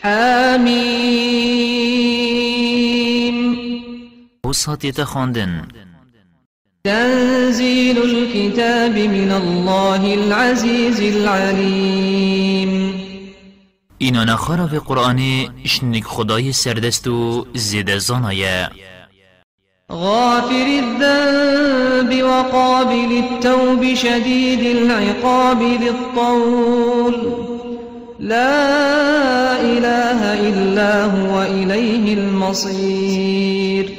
حميم. 0.00 0.98
وصاتي 4.46 4.92
تخوندن 4.92 5.62
تنزيل 6.84 7.98
الكتاب 8.02 8.98
من 8.98 9.32
الله 9.32 10.14
العزيز 10.14 11.00
العليم. 11.00 12.72
اینا 13.98 14.24
نخارا 14.24 14.66
في 14.66 14.78
قرآن 14.78 15.48
اشنك 15.64 16.04
خدای 16.04 16.52
سردستو 16.52 17.46
زيد 17.54 17.96
زانايا 17.96 18.70
غافر 19.92 20.66
الذنب 20.84 22.22
وقابل 22.22 23.24
التوب 23.24 23.94
شديد 23.94 24.76
العقاب 24.76 25.62
ذي 25.62 25.88
الطول 25.88 27.14
لا 28.20 29.60
إله 29.60 30.20
إلا 30.48 31.04
هو 31.04 31.42
إليه 31.42 32.14
المصير. 32.14 33.90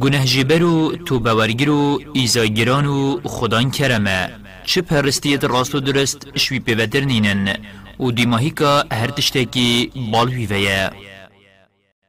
گنه 0.00 0.24
جبرو 0.24 0.96
تو 0.96 1.18
باورگرو 1.18 2.00
ایزاگرانو 2.14 3.20
خدان 3.24 3.70
کرمه. 3.70 4.30
چه 4.64 4.80
پرستیت 4.82 5.44
راست 5.44 5.74
و 5.74 5.80
درست 5.80 6.26
شوی 6.34 6.58
پیوتر 6.58 7.00
نینن. 7.00 7.56
و 8.00 8.10
دیماهی 8.10 8.50
که 8.50 8.82
هر 8.92 9.06
تشتکی 9.06 9.92
بالوی 10.12 10.46
ویه 10.46 10.90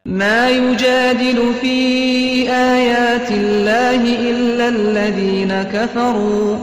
ما 0.07 0.49
يجادل 0.49 1.53
في 1.61 1.77
آيات 2.51 3.31
الله 3.31 4.01
إلا 4.31 4.67
الذين 4.67 5.63
كفروا. 5.63 6.57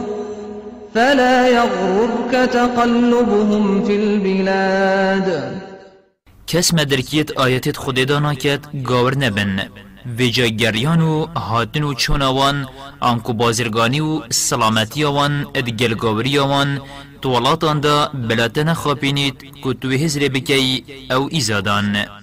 فلا 0.95 1.47
يغررك 1.47 2.49
تقلبهم 2.49 3.83
في 3.85 3.95
البلاد. 3.95 5.57
کس 6.47 6.73
مدرکیت 6.73 7.31
آیتت 7.31 7.77
خود 7.77 8.05
دانا 8.05 8.33
کت 8.33 8.59
گاور 8.83 9.17
نبن 9.17 9.59
و 10.19 10.23
جاگریان 10.23 11.01
و 11.01 11.25
هاتن 11.25 11.83
و 11.83 11.93
چونوان 11.93 12.67
آنکو 12.99 13.33
بازرگانی 13.33 13.99
و 13.99 14.21
سلامتی 14.29 15.03
آوان 15.03 15.45
ادگل 15.55 15.93
گاوری 15.93 16.39
آوان 16.39 16.81
طولاتان 17.21 17.79
دا 17.79 18.11
بلاتن 18.13 18.73
خاپینید 18.73 19.35
که 19.63 19.73
تو 19.73 19.89
هزر 19.89 20.27
بکی 20.27 20.83
أو 21.11 21.27
ایزادان 21.31 22.22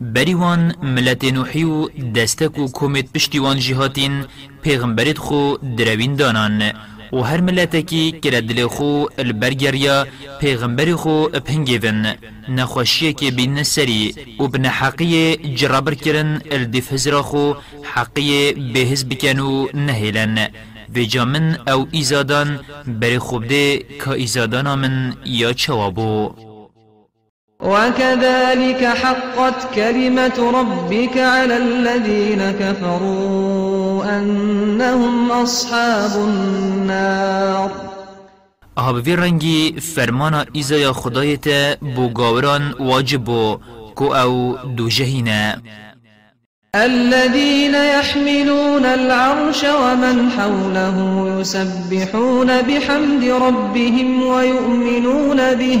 بریوان 0.00 0.74
ملت 0.82 1.24
نوحی 1.24 1.64
و 1.64 1.88
دستک 1.88 2.58
و 2.58 2.68
کومت 2.68 3.12
پشتیوان 3.12 3.58
جهاتین 3.58 4.24
پیغمبرت 4.62 5.18
خو 5.18 5.56
دروین 5.76 6.16
دانان 6.16 6.62
و 7.12 7.16
هر 7.16 7.40
ملتکی 7.40 8.12
که 8.22 8.30
دل 8.30 8.66
خو 8.66 9.04
البرگریا 9.18 10.06
پیغمبر 10.40 10.94
خو 10.94 11.26
پنگیون 11.28 12.06
نخوشیه 12.48 13.12
که 13.12 13.30
بین 13.30 13.62
سری 13.62 14.14
و 14.40 14.48
بن 14.48 14.64
حقی 14.64 15.36
جرابر 15.36 15.94
کرن 15.94 16.42
الدفهزر 16.50 17.22
خو 17.22 17.52
حقی 17.82 18.52
بهز 18.52 19.04
بکنو 19.04 19.66
نهیلن 19.74 20.48
و 20.96 20.98
جامن 20.98 21.58
أو 21.68 21.86
ایزادان 21.90 22.60
بری 22.86 23.18
خوب 23.18 23.46
ده 23.46 23.78
که 23.78 24.10
ایزادان 24.10 24.74
من 24.74 25.16
یا 25.24 25.52
چوابو 25.52 26.47
وكذلك 27.62 28.84
حقت 28.84 29.74
كلمة 29.74 30.50
ربك 30.54 31.18
على 31.18 31.56
الذين 31.56 32.52
كفروا 32.60 34.04
أنهم 34.18 35.32
أصحاب 35.32 36.10
النار. 36.16 37.70
آب 38.78 38.94
وی 39.06 39.16
رنگی 39.16 39.80
فرمانا 39.80 40.44
ایزای 40.52 40.92
خدایت 40.92 41.48
بو 41.96 42.08
گاوران 42.08 42.74
واجب 42.80 43.24
بو 43.24 43.58
کو 43.94 44.14
أو 44.14 44.56
دو 44.76 44.88
جهینه 44.88 45.62
الذين 46.74 47.74
يحملون 47.74 48.84
العرش 48.84 49.64
ومن 49.64 50.30
حوله 50.30 51.26
يسبحون 51.40 52.62
بحمد 52.62 53.24
ربهم 53.24 54.22
ويؤمنون 54.22 55.54
به. 55.54 55.80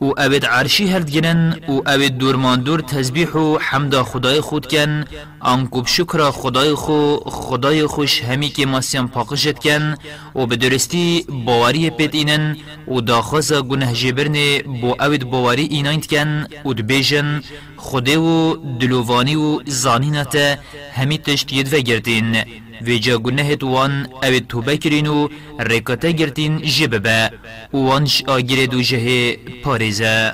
و 0.00 0.04
اوید 0.04 0.46
عرشی 0.46 0.86
هرد 0.86 1.10
گرن 1.10 1.60
و 1.68 1.72
اوید 1.72 2.18
دورمان 2.18 2.60
دور 2.60 2.80
تسبیح 2.80 3.28
و 3.28 3.58
حمد 3.58 4.02
خدای 4.02 4.40
خود 4.40 4.66
کن 4.66 5.04
آنکوب 5.40 5.86
شکر 5.86 6.30
خدای 6.30 6.74
خو 6.74 7.16
خدای 7.16 7.86
خوش 7.86 8.22
همی 8.22 8.48
که 8.48 8.66
ماسیان 8.66 9.08
پاقشت 9.08 9.58
کن 9.58 9.94
و 10.34 10.46
به 10.46 10.56
درستی 10.56 11.26
باوری 11.46 11.90
پید 11.90 12.14
اینن 12.14 12.56
و 12.88 13.00
داخواز 13.00 13.52
گنه 13.52 13.92
جبرن 13.92 14.58
بو 14.80 14.94
اوید 15.00 15.24
باوری 15.24 15.62
اینایند 15.62 16.06
کن 16.06 16.46
و 16.64 16.72
دبیجن 16.72 17.42
خوده 17.76 18.18
و 18.18 18.56
دلووانی 18.80 19.36
و 19.36 19.60
زانینت 19.66 20.58
همی 20.94 21.18
تشتید 21.18 21.74
و 21.74 21.76
گردین 21.78 22.36
ویجا 22.82 23.18
گناه 23.18 23.54
وان 23.62 24.06
أو 24.24 24.38
توبه 24.48 24.76
کرین 24.76 25.06
و 25.06 25.28
رکاته 25.60 26.12
گرتین 26.12 26.58
جببه 26.58 27.30
وانش 27.72 28.24
آگیر 28.26 28.66
دو 28.66 28.82
جه 28.82 29.36
پارزه 29.64 30.32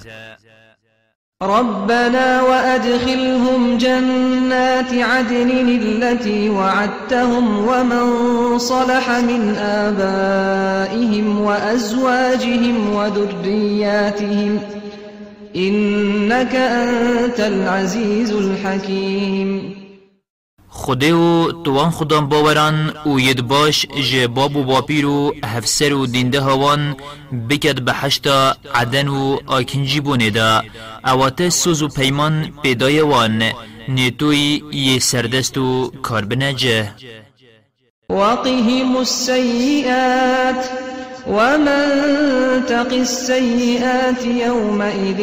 ربنا 1.42 2.42
وأدخلهم 2.42 3.78
جنات 3.78 4.92
عدن 4.94 5.50
التي 5.50 6.48
وعدتهم 6.48 7.68
ومن 7.68 8.58
صلح 8.58 9.10
من 9.10 9.56
آبائهم 9.56 11.40
وأزواجهم 11.40 12.94
وذرياتهم. 12.94 14.60
إنك 15.56 16.54
أنت 16.54 17.40
العزيز 17.40 18.32
الحكيم. 18.32 19.83
خوده 20.74 21.14
و 21.14 21.52
توان 21.64 21.90
خودان 21.90 22.28
باوران 22.28 22.92
و 23.06 23.20
ید 23.20 23.40
باش 23.48 23.86
جه 24.10 24.26
باب 24.26 24.56
و 24.56 24.62
باپیر 24.64 25.06
و 25.06 25.34
هفسر 25.44 25.94
و 25.94 26.06
دینده 26.06 26.40
هوان 26.40 26.96
بکد 27.48 27.80
به 27.80 27.92
حشتا 27.92 28.56
عدن 28.74 29.08
و 29.08 29.38
آکنجی 29.46 30.00
بونه 30.00 30.30
دا 30.30 30.62
اوات 31.04 31.48
سوز 31.48 31.82
و 31.82 31.88
پیمان 31.88 32.52
پیدای 32.62 33.00
وان. 33.00 33.42
نیتوی 33.88 34.62
یه 34.72 34.98
سردست 34.98 35.58
و 35.58 35.92
کار 36.02 36.24
بنجه 36.24 36.92
وقهم 38.10 38.96
السيئات 38.96 40.64
ومن 41.26 41.86
تق 42.68 42.92
السيئات 42.92 44.24
يومئذ 44.24 45.20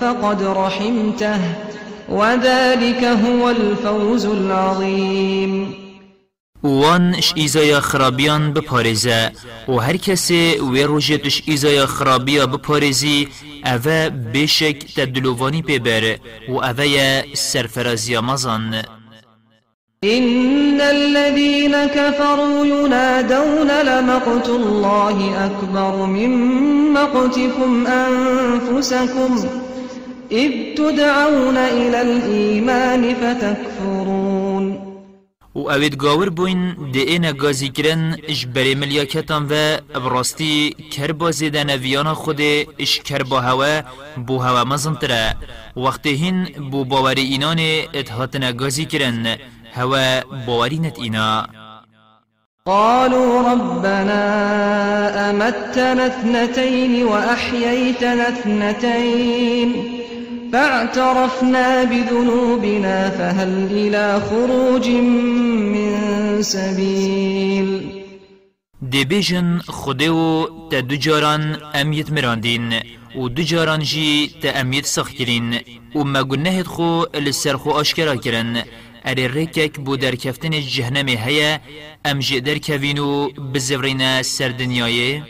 فقد 0.00 0.42
رحمته. 0.42 1.40
وذلك 2.08 3.04
هو 3.04 3.48
الفوز 3.48 4.26
العظيم. 4.26 5.74
وان 6.62 7.14
اش 7.14 7.32
ایزای 7.36 7.80
خرابیان 7.80 8.52
بپارزه 8.52 9.32
و 9.68 9.72
هر 9.72 9.96
کسی 9.96 10.58
وی 10.72 10.82
روژتش 10.82 11.42
ایزای 11.46 11.86
خرابیا 11.86 12.46
بپارزی 12.46 13.28
اوه 13.64 14.08
بشک 14.34 14.94
تدلووانی 14.96 15.62
پیبره 15.62 16.20
و 16.48 16.52
اوه 16.52 17.24
سرفرازی 17.34 18.18
مزان 18.18 18.82
إن 20.04 20.80
الذين 20.80 21.86
كفروا 21.86 22.66
ينادون 22.66 23.70
لمقت 23.70 24.48
الله 24.48 25.46
أكبر 25.46 26.06
من 26.06 26.30
مقتكم 26.92 27.86
أنفسكم 27.86 29.44
إذ 30.32 30.74
تدعون 30.76 31.56
إلى 31.56 32.02
الإيمان 32.02 33.14
فتكفرون. 33.14 34.88
و 35.54 35.70
اوید 35.70 35.96
گاور 35.96 36.28
بوین 36.30 36.74
ده 36.92 37.00
اینا 37.00 37.32
گازی 37.32 37.68
کرن 37.68 38.16
اش 38.28 38.46
بری 38.46 38.74
ملیاکتان 38.74 39.46
و 39.50 39.76
براستی 39.94 40.76
کر 40.90 41.12
بازی 41.12 41.50
ده 41.50 41.64
نویان 41.64 42.14
خود 42.14 42.40
اش 42.78 43.00
کر 43.00 43.22
با 43.22 43.40
هوا 43.40 43.82
بو 44.26 44.38
هوا 44.38 44.64
مزن 44.64 44.94
تره 44.94 45.36
وقتی 45.76 46.10
هین 46.10 46.44
بو 46.70 46.84
باوری 46.84 47.22
اینان 47.22 47.58
اتحاتنا 47.94 48.52
گازی 48.52 48.84
کرن 48.84 49.36
هوا 49.74 50.20
باوری 50.46 50.78
نت 50.78 50.98
اینا. 50.98 51.48
قالوا 52.66 53.52
ربنا 53.52 54.22
أمتنا 55.30 56.06
اثنتين 56.06 57.04
وأحييتنا 57.04 58.28
اثنتين. 58.28 59.98
فاعترفنا 60.52 61.84
بذنوبنا 61.84 63.10
فهل 63.10 63.68
إلى 63.70 64.20
خروج 64.20 64.88
من 64.88 66.42
سبيل؟ 66.42 67.98
دی 68.90 69.04
بیجن 69.04 69.58
خوده 69.58 70.10
و 70.10 70.46
تا 70.70 70.80
دو 70.80 70.96
جاران 70.96 71.56
امیت 71.74 72.10
مراندین 72.10 72.72
و 73.16 73.28
دو 73.28 73.42
جاران 73.42 73.80
جی 73.82 74.30
تا 74.42 74.48
امیت 74.50 74.86
سخ 74.86 75.10
کرین 75.10 75.54
و 75.94 76.04
مگنهت 76.04 76.66
خو 76.66 77.02
لسر 77.14 77.56
خو 77.56 77.70
آشکرا 77.70 78.16
کرن. 78.16 78.62
اری 79.04 79.28
ریکک 79.28 79.78
بو 79.80 79.96
در 79.96 80.14
کفتن 80.14 80.50
جهنم 80.50 81.08
هیا 81.08 81.58
ام 82.04 82.18
جی 82.18 82.40
در 82.40 82.58
کوینو 82.58 83.28
بزورین 83.54 84.22
سر 84.22 84.48
دنیای. 84.48 85.22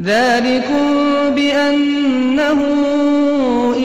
ذلكم 0.00 1.34
بأنه 1.34 2.99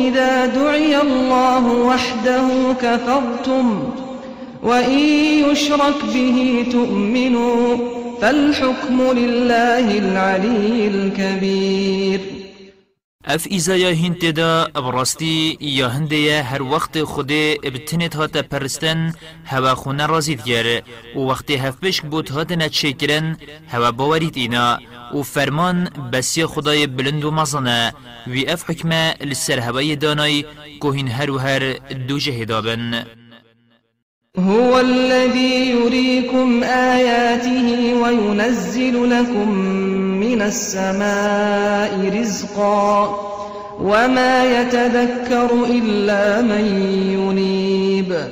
إذا 0.07 0.45
دعي 0.45 1.01
الله 1.01 1.67
وحده 1.67 2.47
كفرتم 2.81 3.83
وإن 4.63 4.99
يشرك 5.51 5.99
به 6.13 6.65
تؤمنوا 6.71 7.77
فالحكم 8.21 9.01
لله 9.11 9.97
العلي 9.97 10.87
الكبير. 10.87 12.44
اف 13.27 13.47
ایزایا 13.49 13.89
هنت 13.95 14.25
دا 14.25 14.67
براستی 14.73 15.57
یا 15.61 15.89
هنده 15.89 16.43
هر 16.43 16.61
وقت 16.61 17.03
خود 17.03 17.31
ابتنت 17.63 18.15
هاتا 18.15 18.41
پرستن 18.41 19.13
هوا 19.45 19.75
خونه 19.75 20.05
رازید 20.05 20.43
گر 20.43 20.81
و 21.15 21.19
وقت 21.19 21.51
هفبش 21.51 22.01
بود 22.01 22.29
هاتا 22.29 22.55
نتشه 22.55 22.93
کرن 22.93 23.37
هوا 23.67 23.91
باورید 23.91 24.37
اینا 24.37 24.79
و 25.13 25.21
فرمان 25.21 25.89
بسی 26.13 26.45
خدای 26.45 26.87
بلند 26.87 27.25
و 27.25 27.31
مزنه 27.31 27.93
وی 28.27 28.47
اف 28.47 28.69
حکمه 28.69 29.15
لسر 29.21 29.59
هوای 29.59 29.95
دانای 29.95 30.45
کوهین 30.79 31.07
هر 31.07 31.31
و 31.31 31.37
هر 31.37 31.73
دو 32.07 32.17
جهدابن 32.17 33.05
هو 34.37 34.79
الذي 34.79 35.69
يريكم 35.69 36.63
آياته 36.63 37.93
وينزل 37.93 39.09
لكم 39.09 40.14
من 40.35 40.41
السماء 40.41 42.19
رزقا 42.19 43.19
وما 43.79 44.61
يتذكر 44.61 45.49
إلا 45.65 46.41
من 46.41 46.65
ينيب. 47.11 48.31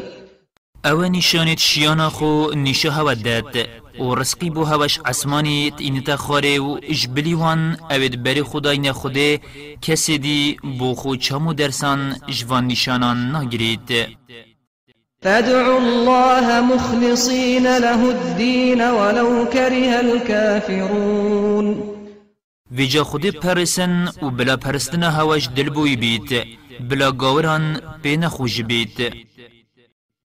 أو 0.85 1.01
نشانت 1.01 1.59
شیانا 1.59 2.09
خو 2.09 2.51
نشا 2.51 2.89
هودد 2.89 3.67
و 3.99 4.15
رزقی 4.15 4.49
بو 4.49 4.63
هوش 4.63 4.99
عسمانی 5.05 5.73
اینتا 5.77 6.15
خاره 6.15 6.59
و 6.59 6.77
اجبلی 6.83 7.33
وان 7.33 7.77
اوید 7.91 8.23
بری 8.23 8.43
خدای 8.43 8.77
نخوده 8.77 9.39
کسی 9.81 10.17
دی 10.17 10.57
بو 10.79 10.95
خو 10.95 11.15
چمو 11.15 11.53
درسان 11.53 12.15
جوان 12.29 12.67
نشانان 12.67 13.35
نگرید 13.35 14.07
فادعوا 15.23 15.77
الله 15.77 16.61
مخلصين 16.61 17.77
له 17.77 18.09
الدين 18.09 18.81
ولو 18.81 19.45
كره 19.45 19.99
الكافرون. 19.99 21.92
ویجا 22.77 23.03
خودی 23.03 23.31
پرسن 23.31 24.07
و 24.21 24.29
بلا 24.29 24.57
پرستن 24.57 25.03
هواش 25.03 25.49
دلبوی 25.55 25.95
بیت 25.95 26.47
بلا 26.89 27.11
گاوران 27.11 27.81
بین 28.03 28.27
خوش 28.27 28.61
بیت. 28.61 29.13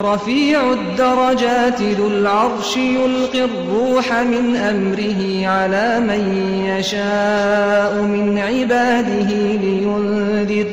رفيع 0.02 0.60
الدرجات 0.64 1.82
ذو 1.82 2.06
العرش 2.06 2.76
يلقي 2.76 3.44
الروح 3.44 4.12
من 4.12 4.56
أمره 4.56 5.46
على 5.46 6.00
من 6.00 6.22
يشاء 6.64 8.02
من 8.02 8.38
عباده 8.38 9.30
لينذر 9.62 10.68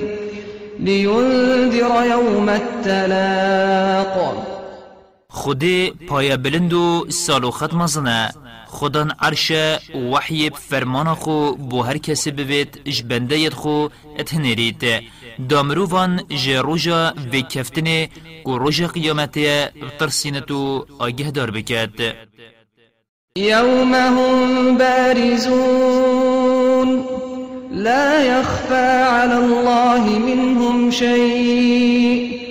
لينذر 0.79 2.05
يوم 2.09 2.49
التلاق. 2.49 4.15
خودی 5.29 5.93
پای 6.07 6.37
بلند 6.37 6.73
و 6.73 7.05
سالو 7.09 7.51
ختم 7.51 7.81
زنه 8.75 8.79
خودان 8.79 9.11
عرش 9.19 9.51
وحی 10.11 10.49
فرمان 10.49 11.13
خو 11.13 11.55
بو 11.55 11.81
هر 11.81 11.97
کسی 11.97 12.31
ببید 12.31 12.83
جبنده 12.83 13.39
ید 13.39 13.53
خو 13.53 13.87
اتنرید 14.19 14.83
دامروان 15.49 16.21
جه 16.29 16.61
روژا 16.61 17.13
و 17.31 17.41
کفتنه 17.41 18.09
و 18.45 18.49
روژا 18.57 18.87
قیامته 18.87 19.71
ترسینتو 19.99 20.85
آگه 20.99 21.31
دار 21.31 21.51
بکد. 21.51 22.15
يوم 23.37 23.93
هم 23.93 24.77
بارزون 24.77 26.09
لا 27.71 28.23
يخفى 28.23 28.87
على 29.15 29.37
الله 29.37 30.19
منهم 30.19 30.91
شيء 30.91 32.45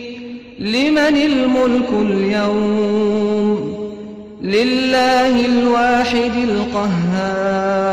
لمن 0.58 1.16
الملك 1.16 1.90
اليوم؟ 1.92 3.73
لله 4.44 5.44
الواحد 5.44 6.36
القهار. 6.48 7.84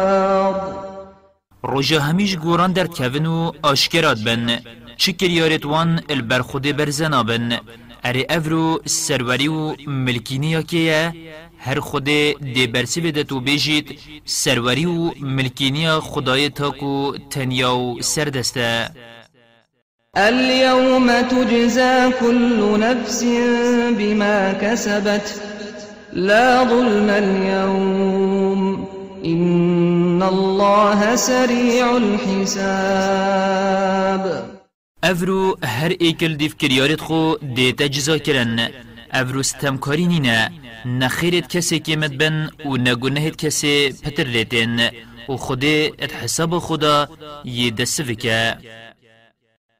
روژا 1.63 1.99
همیش 1.99 2.35
گوران 2.37 2.71
در 2.73 2.87
کون 2.87 3.25
و 3.25 3.51
آشکرات 3.63 4.19
بن. 4.19 4.59
چی 4.97 5.13
کریارت 5.13 5.65
وان 5.65 6.01
البرخود 6.09 6.77
برزنا 6.77 7.23
بن. 7.23 7.59
اره 8.03 8.25
افرو 8.29 8.81
سروری 8.85 9.47
و 9.47 9.75
ملکینی 9.87 10.63
که 10.63 11.13
هر 11.57 11.79
خود 11.79 12.03
دی 12.03 12.67
برسی 12.67 13.01
بده 13.01 13.23
تو 13.23 13.39
بیجید 13.39 13.99
سروری 14.25 14.85
و 14.85 15.11
ملکینی 15.21 15.89
خدای 15.89 16.49
تاکو 16.49 17.13
تنیا 17.29 17.75
و 17.75 18.01
سردسته 18.01 18.89
اليوم 20.15 21.21
تجزى 21.21 22.11
كل 22.19 22.79
نفس 22.79 23.23
بما 23.97 24.53
كسبت. 24.53 25.50
لا 26.13 26.63
ظلم 26.63 27.09
اليوم. 27.09 28.85
إن 29.25 30.23
الله 30.23 31.15
سريع 31.15 31.97
الحساب. 31.97 33.71
أفرو 35.03 35.57
هر 35.63 35.91
ایکل 35.99 36.37
دیف 36.37 36.55
کریارت 36.55 37.01
خو 37.01 37.35
دیتا 37.55 37.87
جزا 37.87 38.17
کرن 38.17 38.69
أفرو 39.11 39.41
ستمکاری 39.41 40.05
نینه 40.05 40.51
نخیرت 40.85 41.49
کسی 41.57 41.79
که 41.79 41.95
مدبن 41.95 42.49
و 42.65 42.77
نگونهت 42.77 43.35
کسی 43.35 43.89
پتر 44.03 44.23
لیتن 44.23 44.89
و 45.29 45.37
خودی 45.37 45.91
ات 45.99 46.13
حساب 46.15 46.59
خدا 46.59 47.07
یه 47.45 47.71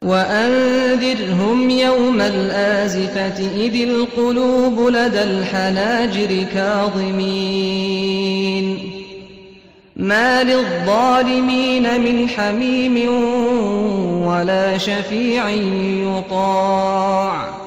وأنذرهم 0.05 1.69
يوم 1.69 2.21
الآزفة 2.21 3.65
إذ 3.65 3.89
القلوب 3.89 4.89
لدى 4.89 5.23
الحناجر 5.23 6.43
كاظمين. 6.53 8.17
ما 9.95 10.43
للظالمين 10.43 12.01
من 12.01 12.29
حميم 12.29 12.95
ولا 14.25 14.77
شفيع 14.77 15.49
يطاع. 15.49 17.61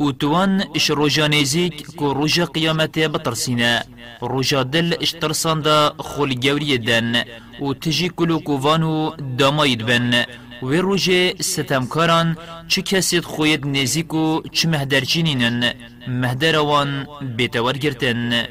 و 0.00 0.12
توان 0.12 0.64
اش 0.76 0.90
روژا 0.90 1.28
نزیک 1.28 1.86
که 1.98 2.04
روژا 2.14 2.44
قیامت 2.44 2.98
بطرسینه 2.98 3.82
روژا 4.20 4.62
دل 4.62 4.94
إش 5.02 5.12
ترسانده 5.12 5.90
خول 5.98 6.34
گوری 6.34 6.78
دن. 6.78 7.24
و 7.62 7.74
تجی 7.74 8.08
کلو 8.08 8.38
کووانو 8.38 9.10
داماید 9.38 9.86
بن 9.86 10.24
و 10.62 10.66
روژه 10.66 11.34
ستمکاران 11.40 12.36
چه 12.68 12.82
کسید 12.82 13.24
خوید 13.24 13.66
نزیک 13.66 14.14
و 14.14 14.42
چه 14.52 14.68
مهدرچینینن 14.68 15.74
مهدروان 16.08 17.06
بیتور 17.36 17.72
گرتن. 17.72 18.48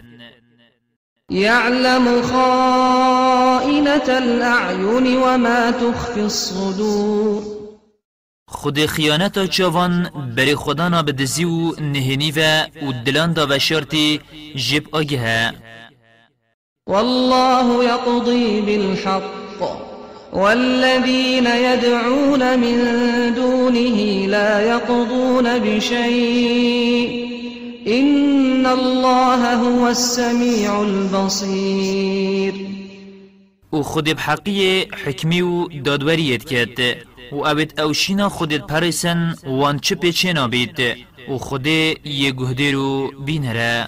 يعلم 1.31 2.21
خائنة 2.21 4.07
الأعين 4.07 5.17
وما 5.17 5.71
تخفي 5.71 6.21
الصدور. 6.21 7.43
خود 8.47 8.85
خیانت 8.85 9.45
چوان 9.45 10.09
بری 10.35 10.55
خدانا 10.55 11.03
بدزی 11.03 11.43
و 11.43 11.71
نهنی 11.81 12.31
و 12.31 12.65
دلان 13.05 13.33
دا 13.33 13.47
و 13.49 13.59
شرطی 13.59 14.19
جب 14.55 14.95
آگه. 14.95 15.53
والله 16.87 17.85
يقضي 17.85 18.61
بالحق. 18.61 19.90
والذين 20.33 21.45
يدعون 21.45 22.59
من 22.59 22.77
دونه 23.35 24.27
لا 24.27 24.61
يقضون 24.61 25.59
بشيء. 25.59 27.31
إن 27.87 28.65
الله 28.65 29.53
هو 29.53 29.87
السميع 29.87 30.79
البصير. 30.79 32.53
و 33.73 33.81
خود 33.81 34.15
بحقی 34.15 34.87
حکمی 35.05 35.41
و 35.41 35.67
دادوریت 35.67 36.43
کرد 36.43 36.79
و 37.31 37.35
اوید 37.35 37.79
اوشینا 37.79 38.29
خودت 38.29 38.67
پرسن 38.67 39.35
وان 39.43 39.79
چه 39.79 39.95
پیچه 39.95 40.47
بید 40.47 40.79
و 41.29 41.37
خود 41.37 41.67
یه 41.67 42.31
گهده 42.31 42.71
رو 42.71 43.11
بینره 43.25 43.87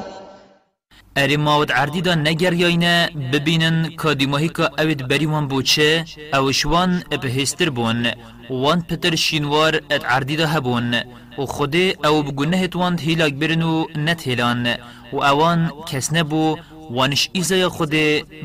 اری 1.15 1.37
ماود 1.37 1.71
عردی 1.71 2.01
دا 2.01 2.15
نگر 2.15 2.53
یاینه 2.53 3.09
ببینن 3.33 3.89
کادیماهی 4.01 4.49
که 4.49 4.81
اوید 4.81 5.07
بریوان 5.07 5.47
بوچه 5.47 6.05
اوشوان 6.33 7.03
هستر 7.37 7.69
بون 7.69 8.07
وان 8.49 8.81
پتر 8.81 9.15
شینوار 9.15 9.81
ات 9.91 10.05
عردی 10.05 10.35
دا 10.35 10.47
هبون 10.47 10.95
و 11.37 11.45
خود 11.45 11.75
او 12.05 12.23
بگونه 12.23 12.67
توان 12.67 12.99
هیلاک 12.99 13.33
برن 13.33 13.61
و 13.61 13.85
نت 13.95 14.27
هیلان 14.27 14.67
و 15.13 15.17
اوان 15.17 15.71
کس 15.87 16.13
نبو 16.13 16.57
وانش 16.91 17.29
ایزای 17.33 17.67
خود 17.67 17.91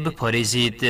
بپارزید 0.04 0.80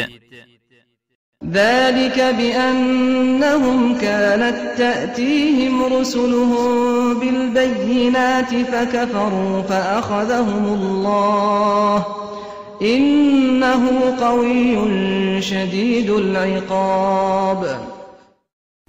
ذلك 1.44 2.18
بأنهم 2.18 3.98
كانت 3.98 4.78
تأتيهم 4.78 5.84
رسلهم 5.84 7.20
بالبينات 7.20 8.54
فكفروا 8.54 9.62
فأخذهم 9.62 10.64
الله. 10.66 12.06
إنه 12.82 14.14
قوي 14.20 15.42
شديد 15.42 16.10
العقاب. 16.10 17.80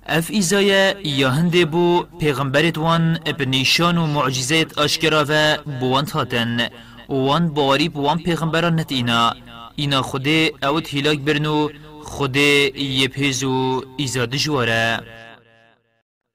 اف 0.07 0.31
ایزایا 0.31 0.95
یا 1.03 1.29
هنده 1.29 1.65
بو 1.65 2.05
پیغمبرت 2.19 2.77
وان 2.77 3.19
بنیشان 3.39 3.97
و 3.97 4.07
معجزات 4.07 4.77
آشکرا 4.77 5.25
و 5.29 5.57
بوان 5.79 6.05
هاتن. 6.13 6.69
وان 7.09 7.49
باری 7.49 7.89
بوان 7.89 8.17
پیغمبران 8.17 8.75
نت 8.75 8.91
اینا. 8.91 9.33
اینا 9.75 10.01
خوده 10.01 10.51
اوت 10.63 10.93
هیلاک 10.93 11.19
برنو 11.19 11.69
خود 12.07 12.35
يبهزو 12.75 13.83
إزاد 14.01 14.35
جوارا 14.35 15.01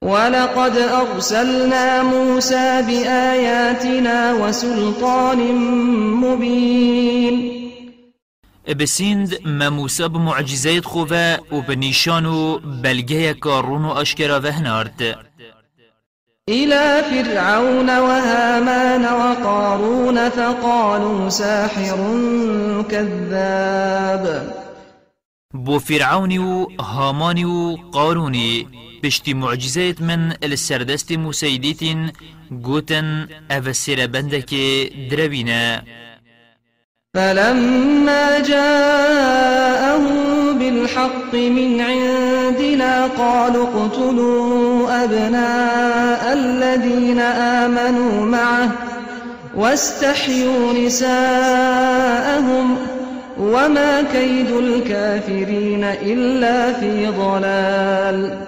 ولقد 0.02 0.76
أرسلنا 0.78 2.02
موسى 2.02 2.82
بآياتنا 2.82 4.32
وسلطان 4.32 5.38
مبين. 6.24 7.52
بسند 8.80 9.38
ما 9.44 9.68
موسى 9.70 10.08
بمعجزات 10.08 10.84
خوفا 10.84 11.38
وبنيشانو 11.52 12.58
بلغيه 12.58 13.32
كارون 13.32 13.84
أشكرا 13.84 14.36
وهنارد 14.38 15.16
إلى 16.48 17.02
فرعون 17.10 17.98
وهامان 17.98 19.04
وقارون 19.04 20.28
فقالوا 20.28 21.28
ساحر 21.28 21.96
كذاب. 22.90 24.61
بو 25.54 25.78
فرعوني 25.78 26.38
و 26.38 26.68
هاماني 26.80 27.44
و 27.44 27.76
قاروني 27.92 28.66
بشتي 29.02 29.34
معجزات 29.34 30.02
من 30.02 30.32
السردست 30.44 31.12
مسيديتين 31.12 32.12
قوتن 32.64 33.26
أفسر 33.50 34.06
بندك 34.06 34.54
دروينا 35.10 35.82
فلما 37.14 38.38
جاءهم 38.38 40.08
بالحق 40.58 41.34
من 41.34 41.80
عندنا 41.80 43.06
قالوا 43.06 43.66
اقتلوا 43.66 45.04
أبناء 45.04 46.32
الذين 46.32 47.20
آمنوا 47.20 48.26
معه 48.26 48.72
واستحيوا 49.54 50.72
نساءهم 50.72 52.76
وما 53.42 54.02
كيد 54.02 54.50
الكافرين 54.50 55.84
إلا 55.84 56.72
في 56.80 57.06
ضلال. 57.06 58.46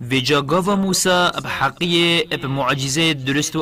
ویجا 0.00 0.40
گاوا 0.40 0.74
موسا 0.74 1.30
بحقیه 1.44 2.24
بمعجزه 2.42 3.14
درست 3.14 3.56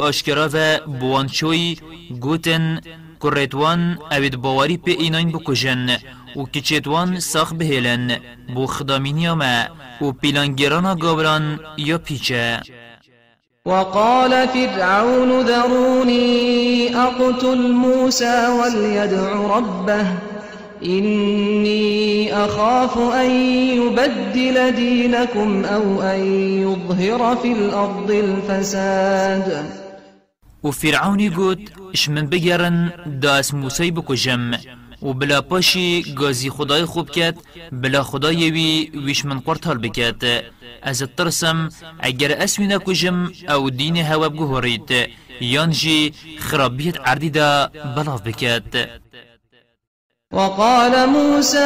بوانچوی 1.00 1.76
گوتن 2.20 2.80
کرتوان 3.22 3.98
اوید 4.10 4.36
باوری 4.36 4.76
پی 4.76 4.92
ایناین 4.92 5.32
بکجن 5.32 5.88
و 6.36 6.42
کچتوان 6.54 7.20
ساخ 7.20 7.52
بهلن 7.52 8.16
بو 8.54 8.66
خدامینی 8.66 9.30
ما 9.30 9.64
و 10.00 10.12
پیلانگرانا 10.12 10.94
گابران 10.94 11.60
یا 11.76 11.98
پیچه 11.98 12.60
وقال 13.66 14.48
فرعون 14.48 15.40
ذروني 15.40 16.96
أقتل 16.96 17.72
موسى 17.72 18.48
وليدع 18.48 19.32
ربه 19.56 20.06
إني 20.84 22.34
أخاف 22.44 22.98
أن 22.98 23.30
يبدل 23.80 24.72
دينكم 24.72 25.64
أو 25.64 26.02
أن 26.02 26.20
يظهر 26.62 27.36
في 27.36 27.52
الأرض 27.52 28.10
الفساد. 28.10 29.66
وفرعون 30.62 31.30
قد 31.30 31.68
إش 31.94 32.08
من 32.08 32.26
بگرن 32.26 32.90
داس 33.06 33.54
موسى 33.54 33.90
بكجم 33.90 34.54
و 35.02 35.12
بلا 35.12 35.40
پاشی 35.40 36.14
گازی 36.16 36.50
خدای 36.50 36.84
خوب 36.84 37.10
کد 37.10 37.36
بلا 37.72 38.02
خدای 38.02 38.50
وی 38.50 38.90
ویش 39.04 39.24
من 39.24 39.38
قرطال 39.40 39.78
بکد 39.78 40.22
از 40.82 41.02
ترسم 41.16 41.68
اگر 42.00 42.32
اسوی 42.32 42.66
نکجم 42.66 43.32
أو 43.48 43.70
دین 43.70 43.96
هوا 43.96 44.28
بگهورید 44.28 44.90
یانجی 45.40 46.12
خرابیت 46.38 46.96
عردی 47.08 47.30
دا 47.30 47.70
بلاف 47.96 48.22
بکد 48.22 48.88
وقال 50.32 51.08
موسى 51.08 51.58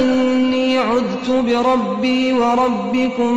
إني 0.00 0.78
عذت 0.78 1.30
بربي 1.30 2.32
وربكم 2.32 3.34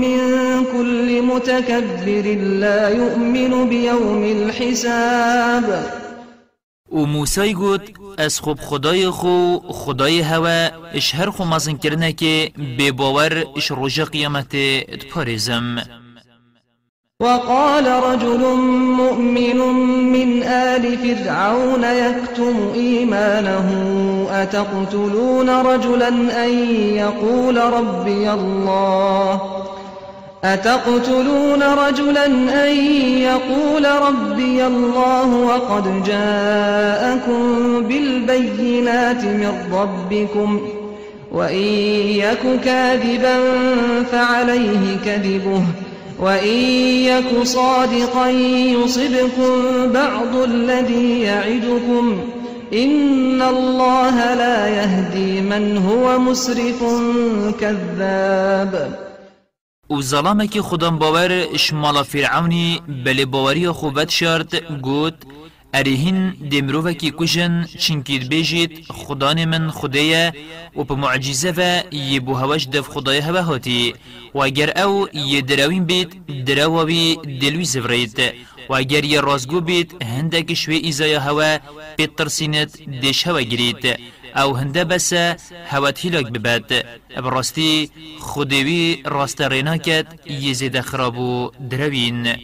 من 0.00 0.18
كل 0.64 1.22
متكبر 1.22 2.26
لا 2.60 2.88
يؤمن 2.88 3.68
بيوم 3.68 4.24
الحساب. 4.24 6.07
و 6.92 6.96
موسی 6.96 7.54
گوت 7.54 7.80
از 8.18 8.40
خوب 8.40 8.60
خدای 8.60 9.10
خو 9.10 9.58
خدای 9.68 10.20
هوا 10.20 10.68
اش 10.94 11.14
هر 11.14 11.30
خو 11.30 11.44
مزن 11.44 11.76
کرنه 11.76 12.12
که 12.12 12.50
بی 12.78 12.90
باور 12.90 13.44
اش 13.56 13.66
روژ 13.66 14.00
قیامت 14.00 14.56
پارزم 15.10 15.82
وقال 17.20 17.86
رجل 17.86 18.54
مؤمن 18.96 19.56
من 20.12 20.42
آل 20.42 20.98
فرعون 20.98 21.84
يكتم 21.84 22.72
إيمانه 22.74 23.68
أتقتلون 24.30 25.48
رجلا 25.50 26.08
أن 26.44 26.50
يقول 26.94 27.56
ربي 27.56 28.30
الله؟ 28.30 29.40
أتقتلون 30.44 31.62
رجلا 31.62 32.26
أن 32.66 32.76
يقول 33.18 33.84
ربي 33.84 34.66
الله 34.66 35.34
وقد 35.34 36.04
جاءكم 36.04 37.42
بالبينات 37.82 39.24
من 39.24 39.52
ربكم 39.72 40.60
وإن 41.32 41.64
يك 42.22 42.60
كاذبا 42.64 43.36
فعليه 44.12 44.96
كذبه 45.04 45.62
وإن 46.20 46.58
يك 47.04 47.42
صادقا 47.42 48.30
يصبكم 48.30 49.52
بعض 49.94 50.36
الذي 50.44 51.20
يعدكم 51.20 52.18
إن 52.72 53.42
الله 53.42 54.34
لا 54.34 54.68
يهدي 54.68 55.40
من 55.40 55.76
هو 55.76 56.18
مسرف 56.18 56.84
كذاب 57.60 59.07
و 59.90 60.46
که 60.46 60.62
خودم 60.62 60.98
باور 60.98 61.46
اشمالا 61.54 62.02
فرعونی 62.02 62.80
بلی 63.04 63.24
باوری 63.24 63.70
خوبت 63.70 64.10
شارد 64.10 64.54
گوت 64.82 65.14
ارهین 65.74 66.30
دمروه 66.30 66.94
که 66.94 67.10
کشن 67.10 67.64
چنکید 67.64 68.28
بیجید 68.28 68.84
خدان 68.90 69.44
من 69.44 69.70
خدایه 69.70 70.32
و 70.76 70.84
په 70.84 70.94
معجزه 70.94 71.50
و 71.56 71.94
یه 71.94 72.20
بو 72.20 72.34
هواش 72.34 72.68
دف 72.68 72.88
خدای 72.88 73.18
هوا 73.18 73.42
هاتی. 73.42 73.94
و 74.34 74.38
اگر 74.38 74.70
أو 74.84 75.08
یه 75.12 75.40
دراوین 75.40 75.84
بید 75.84 76.10
دراوی 76.44 77.16
دلوی 77.40 77.64
زفرید. 77.64 78.18
و 78.68 78.74
اگر 78.74 79.04
یه 79.04 79.20
رازگو 79.20 79.60
بید 79.60 80.02
هندک 80.02 80.54
شوی 80.54 80.76
ایزای 80.76 81.14
هوا 81.14 81.58
پیت 81.96 82.16
ترسینت 82.16 82.70
دیش 83.00 83.26
هوا 83.26 83.40
گرید. 83.40 83.98
أو 84.36 84.56
هنده 84.56 84.84
بس 84.84 85.14
هوت 85.68 86.06
هیلاک 86.06 86.26
ببد 86.26 86.84
براستی 87.16 87.90
خودوی 88.20 89.02
راست 89.06 89.42
رینا 89.42 89.76
کد 89.76 90.06
یزید 90.26 90.80
خرابو 90.80 91.50
دروین 91.70 92.36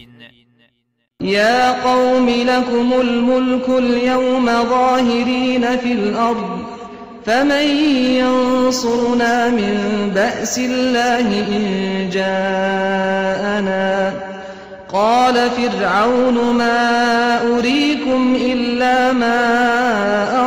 يا 1.21 1.83
قوم 1.83 2.29
لكم 2.29 2.93
الملك 3.01 3.69
اليوم 3.69 4.47
ظاهرين 4.47 5.77
في 5.77 5.93
الأرض. 5.93 6.67
فمن 7.27 7.67
ينصرنا 8.21 9.49
من 9.49 10.11
بأس 10.15 10.59
الله 10.59 11.21
إن 11.49 12.11
جاءنا؟ 12.13 13.85
قال 14.93 15.51
فرعون 15.51 16.55
ما 16.55 17.43
أريكم 17.43 18.37
إلا 18.41 19.13
ما 19.13 19.39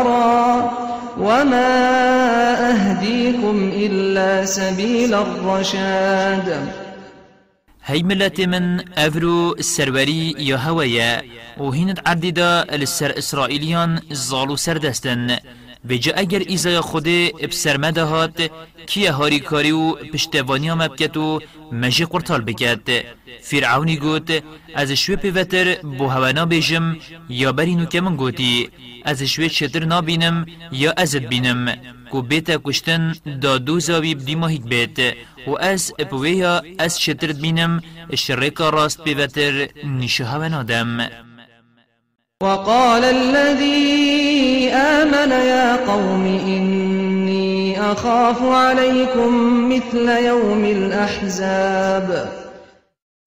أرى. 0.01 0.76
وما 1.19 1.69
أهديكم 2.71 3.71
إلا 3.73 4.45
سبيل 4.45 5.13
الرشاد. 5.13 6.69
هی 7.83 8.03
ملت 8.03 8.41
من 8.41 8.81
افرو 8.97 9.55
سروری 9.61 10.35
یا 10.37 10.57
هوایه 10.57 11.23
و 11.57 11.71
هینت 11.71 11.99
عردی 12.05 12.31
دا 12.31 12.63
لسر 12.63 13.11
اسرائیلیان 13.17 14.01
زالو 14.11 14.55
سردستن 14.55 15.37
بجا 15.89 16.13
اگر 16.15 16.39
ایزای 16.39 16.79
خود 16.79 17.07
بسرمده 17.49 18.03
هات 18.03 18.51
کیه 18.87 19.11
هاری 19.11 19.39
کاری 19.39 19.71
و 19.71 19.91
پشتوانی 19.91 20.69
هم 20.69 20.87
بکت 20.87 21.17
و 21.17 21.39
مجی 21.71 22.05
قرطال 22.05 22.41
بکت 22.41 23.05
فرعونی 23.41 23.97
گوت 23.97 24.43
از 24.75 24.91
شوی 24.91 25.15
پیوتر 25.15 25.75
بو 25.75 26.07
هوانا 26.07 26.45
بیجم 26.45 26.97
یا 27.29 27.51
برینو 27.51 27.85
که 27.85 28.01
من 28.01 28.15
گوتی. 28.15 28.69
از 29.07 29.23
شوی 29.23 29.49
چتر 29.49 29.83
نابینم 29.85 30.45
یا 30.71 30.91
ازت 30.97 31.25
بینم. 31.31 31.61
کو 32.11 32.21
بیتا 32.21 32.57
کشتن 32.65 33.01
دا 33.41 33.57
دو 33.57 33.79
زاوی 33.79 34.15
بدی 34.15 34.35
ماهیک 34.35 34.63
بیت. 34.71 34.97
و 35.47 35.51
از 35.59 35.93
اپویها 35.99 36.61
از 36.79 36.99
چترت 36.99 37.37
بینم 37.39 37.81
شرکا 38.15 38.69
راست 38.69 39.03
پیوتر 39.03 39.67
نیشه 39.83 40.25
هوانا 40.25 40.63
دم 40.63 41.07
وقال 42.43 43.03
الذي 43.03 44.69
آمن 44.71 45.31
يا 45.31 45.75
قوم 45.91 46.25
إني 46.25 47.79
أخاف 47.91 48.41
عليكم 48.41 49.31
مثل 49.69 50.07
يوم 50.25 50.63
الأحزاب. 50.63 52.27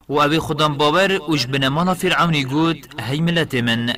و 0.08 0.20
اوی 0.20 0.38
خودم 0.38 0.75
باور 0.75 1.12
اوش 1.12 1.46
بنمانا 1.46 1.94
فرعونی 1.94 2.44
گود 2.44 2.87
هی 3.00 3.20
ملت 3.20 3.54
من. 3.54 3.92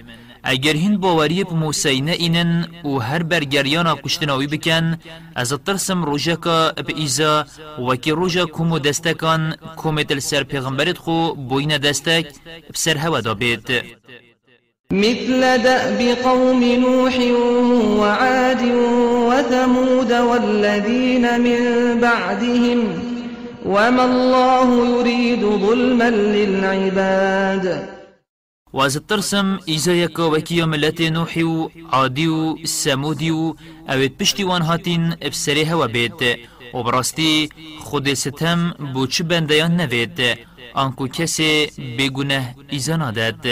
اگر 0.44 0.74
هین 0.74 0.96
باوری 0.96 1.44
په 1.44 1.54
موسی 1.54 2.00
نه 2.00 2.12
اینن 2.12 2.66
أو 2.84 2.98
هر 3.00 3.22
برگریانا 3.22 3.94
کشتناوی 3.94 4.46
بکن 4.46 4.98
از 5.36 5.52
ترسم 5.66 6.04
روژکا 6.04 6.72
په 6.86 6.92
ایزا 6.96 7.44
و 7.78 7.96
کی 7.96 8.10
روژا 8.10 8.46
کومو 8.46 8.78
دستکان 8.78 9.54
کومت 9.76 10.18
سر 10.18 10.42
پیغمبرت 10.42 10.98
خو 10.98 11.34
بوین 11.34 11.78
دستک 11.78 12.26
بسر 12.74 12.96
هوا 12.96 13.20
دا 13.20 13.34
بید 13.34 13.70
مثل 14.90 15.58
دأب 15.58 16.00
قوم 16.24 16.64
نوح 16.64 17.18
وعاد 18.00 18.62
وثمود 19.28 20.12
والذين 20.12 21.40
من 21.40 21.60
بعدهم 22.00 22.78
وما 23.66 24.04
الله 24.04 24.88
يريد 24.88 25.40
ظلما 25.40 26.10
للعباد. 26.10 28.01
واز 28.74 28.96
ترسم 29.08 29.60
ایزا 29.64 29.92
یکا 29.92 30.30
وکی 30.30 30.64
ملت 30.64 31.00
نوحی 31.00 31.42
و 31.42 31.68
عادی 31.92 32.26
و 32.26 32.56
سمودی 32.66 33.30
و 33.30 33.54
اوید 33.88 34.18
پشتی 34.18 34.44
وان 34.44 34.62
هاتین 34.62 35.14
ابسری 35.20 35.64
هوا 35.64 35.86
بید 35.86 36.22
و 36.74 36.82
براستی 36.82 37.48
خود 37.80 38.14
ستم 38.14 38.70
بو 38.94 39.06
چه 39.06 39.24
بندیان 39.24 39.76
نوید 39.76 40.38
آنکو 40.74 41.08
کسی 41.08 41.66
بگونه 41.98 42.54
ایزا 42.68 42.96
نادد 42.96 43.46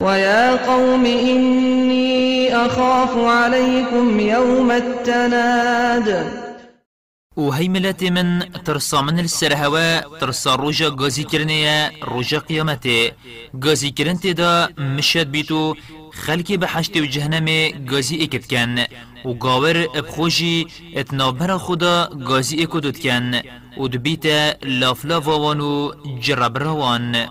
ويا 0.00 0.56
قوم 0.66 1.06
إني 1.06 2.56
أخاف 2.56 3.18
عليكم 3.18 4.20
يوم 4.20 4.70
التناد. 4.70 6.43
و 7.36 7.50
هی 7.52 7.68
ملت 7.68 8.02
من 8.02 8.40
ترسا 8.64 9.02
من 9.02 9.18
السرهوا 9.18 10.00
ترسا 10.20 10.54
روژا 10.54 10.90
گازی 10.90 11.24
کرنه 11.24 11.90
روژا 12.02 12.38
قیامته 12.38 13.12
گازی 13.60 13.90
کرن 13.90 14.14
دا 14.14 14.68
بیتو 15.30 15.74
خلکی 16.12 16.56
به 16.56 16.66
حشت 16.66 16.96
و 16.96 17.06
جهنم 17.06 17.46
گازی 17.86 18.22
اکت 18.22 18.46
کن 18.46 18.78
و 19.24 19.34
گاور 19.34 19.76
ابخوشی 19.94 20.66
اتنابر 20.96 21.58
خدا 21.58 22.08
گازی 22.28 22.62
اکدود 22.62 22.98
کن 22.98 23.34
و 23.76 23.88
و 25.60 25.92
جرب 26.20 26.58
روان. 26.58 27.28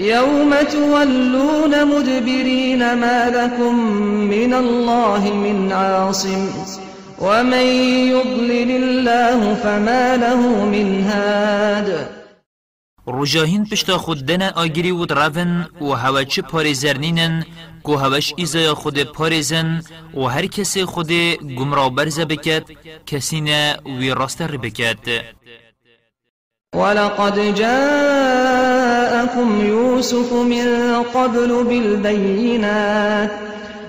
يوم 0.00 0.62
تولون 0.62 1.84
مدبرين 1.84 2.94
ما 2.94 3.30
لكم 3.34 3.74
من 4.30 4.54
الله 4.54 5.32
من 5.32 5.72
عاصم. 5.72 6.87
ومن 7.20 7.66
يضلل 8.14 8.70
الله 8.70 9.54
فما 9.54 10.16
له 10.16 10.64
من 10.64 11.04
هاد 11.04 12.08
رجاهین 13.06 13.64
پشتا 13.64 13.98
خود 13.98 14.26
دن 14.26 14.42
آگیری 14.42 14.90
و 14.90 15.06
درافن 15.06 15.68
و 15.80 15.84
هوا 15.84 16.24
چه 16.24 16.42
پارزرنینن 16.42 17.44
کو 17.82 17.96
هواش 17.96 18.34
ایزای 18.36 18.72
خود 18.72 19.02
پارزن 19.02 19.82
و 20.14 20.20
هر 20.20 20.46
کسی 20.46 20.84
خود 20.84 21.12
گمراه 21.58 21.94
برزه 21.94 22.24
بکد 22.24 22.62
کسی 23.06 23.40
نه 23.40 23.76
وی 23.86 24.10
راستر 24.10 24.56
بکد 24.56 24.98
ولقد 26.74 27.54
جاءكم 27.54 28.80
يوسف 29.66 30.32
من 30.32 31.02
قبل 31.14 31.64
بالبينات 31.64 33.30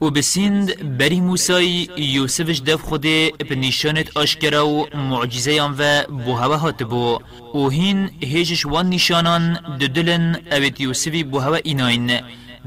و 0.00 0.10
بسیند 0.10 0.98
بری 0.98 1.20
موسای 1.20 1.88
یوسفش 1.96 2.60
دف 2.60 2.80
خود 2.82 3.06
بنیشانت 3.50 4.16
آشکرا 4.16 4.68
و 4.68 4.86
معجزه 4.96 5.62
و 5.62 6.02
بو 6.02 6.34
هوا 6.34 6.56
هات 6.56 6.82
بو. 6.82 7.18
و 7.54 7.68
هین 7.68 8.10
هیجش 8.20 8.66
وان 8.66 8.90
نشانان 8.90 9.76
ددلن 9.80 10.40
اوید 10.52 10.80
یوسفی 10.80 11.24
بو 11.24 11.38
هوا 11.38 11.58
ایناین. 11.64 12.20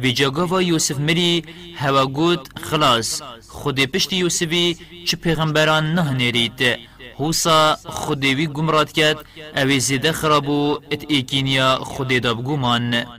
و 0.03 0.07
جاگا 0.07 0.47
و 0.47 0.61
یوسف 0.61 0.99
مری 0.99 1.43
هوا 1.75 2.05
گود 2.05 2.49
خلاص. 2.61 3.21
خود 3.47 3.85
پشت 3.85 4.13
یوسفی 4.13 4.77
چه 5.05 5.17
پیغمبران 5.17 5.93
نه 5.93 6.13
نرید. 6.13 6.79
حوصا 7.15 7.77
خودوی 7.85 8.47
گمراد 8.47 8.91
کرد 8.91 9.25
اوی 9.55 9.79
زیده 9.79 10.11
خرابو 10.11 10.79
ات 10.91 11.05
ایکینیا 11.07 11.75
خود 11.75 12.21
داب 12.21 12.43
گومان 12.43 13.18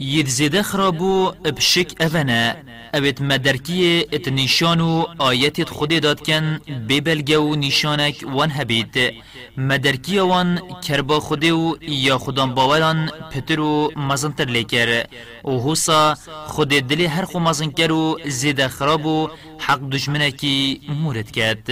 يدزيد 0.00 0.60
خرابو 0.60 1.30
بشك 1.30 2.02
أفنا 2.02 2.56
اوید 2.94 3.22
مدرکی 3.22 4.06
ات 4.12 4.28
نشان 4.28 4.80
و 4.80 5.06
آیت 5.18 5.68
خود 5.68 6.00
داد 6.00 6.20
کن 6.20 6.58
ببلگه 6.88 7.38
و 7.38 7.54
نشانک 7.54 8.24
وان 8.26 8.50
هبید 8.50 9.14
مدرکی 9.56 10.18
وان 10.18 10.60
کربا 10.80 11.20
خود 11.20 11.44
و 11.44 11.76
یا 11.80 12.18
خودان 12.18 12.54
باوران 12.54 13.10
پتر 13.30 13.60
و 13.60 13.92
مزنتر 13.96 14.44
لیکر 14.44 15.06
و 15.44 15.50
حوصا 15.50 16.14
خود 16.46 16.68
دل 16.68 17.00
هر 17.00 17.24
خو 17.24 17.38
مزن 17.38 17.70
کر 17.70 17.92
و 17.92 18.18
زیده 18.26 18.68
خراب 18.68 19.06
و 19.06 19.28
حق 19.58 19.80
دشمنکی 19.90 20.80
مورد 20.88 21.30
کرد 21.30 21.68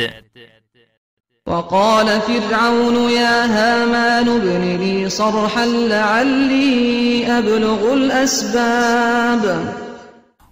وقال 1.49 2.21
فرعون 2.21 3.11
يا 3.11 3.47
هامان 3.47 4.29
ابن 4.29 4.77
لي 4.81 5.09
صرحا 5.09 5.67
لعلي 5.67 7.27
أبلغ 7.39 7.93
الأسباب. 7.93 9.75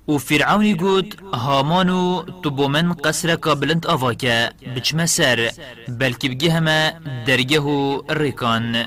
و 0.08 0.18
فرعونی 0.18 0.74
گوت 0.74 1.34
هامانو 1.34 2.22
تو 2.42 2.50
بو 2.50 2.68
من 2.68 2.92
قصر 2.92 3.36
بلند 3.54 3.86
آواکه 3.86 4.50
بچمه 4.76 5.06
سر 5.06 5.50
همه 6.50 6.92
درگه 7.26 7.60
و 7.60 8.02
ریکان. 8.10 8.86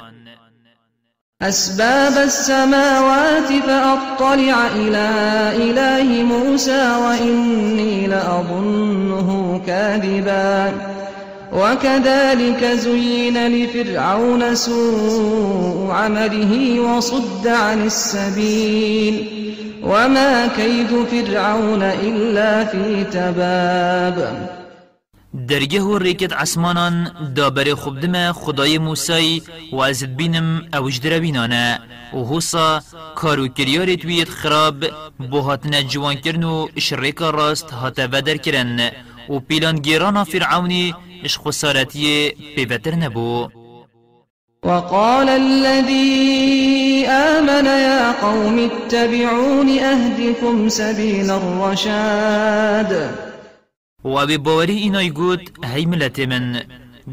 أسباب 1.42 2.18
السماوات 2.18 3.50
فأطلع 3.68 4.68
إلى 4.76 5.10
إله 5.56 6.24
موسى 6.24 6.96
وإني 6.98 8.08
لأظنه 8.08 9.62
كاذبا. 9.68 10.99
وكذلك 11.54 12.64
زين 12.66 13.48
لفرعون 13.48 14.56
سوء 14.56 15.92
عمله 15.92 16.80
وصد 16.80 17.48
عن 17.48 17.86
السبيل. 17.86 19.40
وما 19.84 20.48
كيد 20.48 21.06
فرعون 21.12 21.84
إلا 21.84 22.66
في 22.66 23.04
تباب. 23.04 24.50
درگه 25.34 25.80
و 25.80 25.98
ریکت 25.98 26.34
عسمانان 26.34 27.12
دابر 27.36 27.76
خوب 27.76 28.00
دم 28.00 28.32
خدای 28.32 28.78
موسی 28.78 29.42
و 29.72 29.78
ازد 29.78 30.16
بینم 30.16 30.62
اوش 30.74 31.00
بینانه 31.00 31.80
و 32.14 32.18
حوصا 32.18 32.82
کارو 33.16 33.48
خراب 34.28 34.86
بو 35.32 35.40
هاتن 35.42 35.88
جوان 35.88 36.16
کرن 36.16 36.44
و 36.44 36.68
اشریکا 36.78 37.30
راست 37.30 37.72
هاتا 37.72 38.04
ودر 38.04 38.38
کرن 38.38 38.92
و 39.30 39.40
پیلان 39.40 39.76
گیرانا 39.76 40.24
فرعونی 40.24 40.96
اش 41.24 41.38
خسارتی 41.38 42.30
پیوتر 42.56 42.96
نبو 42.96 43.50
وقال 44.64 45.30
الذي 45.30 47.06
آمن 47.08 47.66
يا 47.66 48.12
قوم 48.12 48.60
اتبعون 48.60 49.70
أهدكم 49.80 50.70
سبيل 50.70 51.30
الرشاد. 51.30 53.10
و 54.06 54.26
به 54.28 54.38
باوری 54.38 54.74
اینای 54.74 55.10
گود 55.10 55.66
هی 55.66 55.86
ملت 55.86 56.20
من 56.20 56.62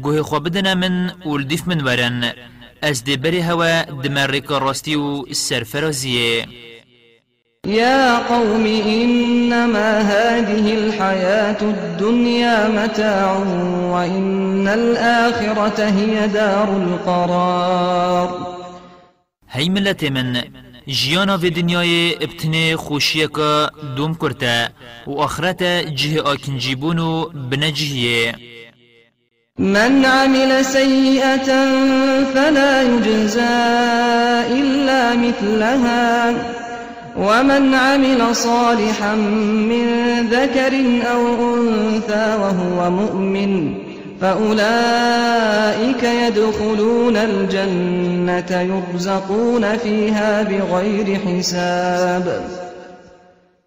گوه 0.01 0.21
خواه 0.21 0.39
بدنا 0.43 0.75
من 0.75 1.11
ولدف 1.25 1.67
من 1.67 1.81
ورن 1.81 2.33
از 2.81 3.03
دبری 3.03 3.39
هوا 3.39 3.81
دمرک 3.81 4.45
راستی 4.45 4.95
و 4.95 5.33
سرفرازیه. 5.33 6.47
يا 7.67 8.17
قوم 8.17 8.65
إنما 8.65 9.99
هذه 9.99 10.73
الحياة 10.73 11.61
الدنيا 11.61 12.67
متاع 12.69 13.37
وإن 13.91 14.67
الآخرة 14.67 15.83
هي 15.85 16.27
دار 16.27 16.69
القرار. 16.77 18.57
هی 19.49 19.69
ملت 19.69 20.03
من 20.03 20.41
جیانا 20.87 21.37
و 21.37 21.49
دنیای 21.49 22.15
ابتنه 22.15 22.75
خوشیه 22.75 23.27
که 23.27 23.67
دوم 23.97 24.15
کرده 24.15 24.69
و 25.07 25.11
آخرت 25.21 25.63
جه 25.95 26.21
آکنجیبون 26.21 26.99
و 26.99 27.25
بنجهیه 27.25 28.35
من 29.59 30.05
عمل 30.05 30.63
سيئة 30.65 31.49
فلا 32.33 32.83
يجزى 32.83 33.41
إلا 34.51 35.15
مثلها. 35.15 36.33
ومن 37.17 37.73
عمل 37.73 38.35
صالحا 38.35 39.15
من 39.15 39.85
ذكر 40.29 40.73
أو 41.11 41.55
أنثى 41.55 42.37
وهو 42.41 42.89
مؤمن 42.89 43.73
فأولئك 44.21 46.03
يدخلون 46.03 47.17
الجنة 47.17 48.51
يرزقون 48.61 49.77
فيها 49.77 50.43
بغير 50.43 51.19
حساب. 51.19 52.41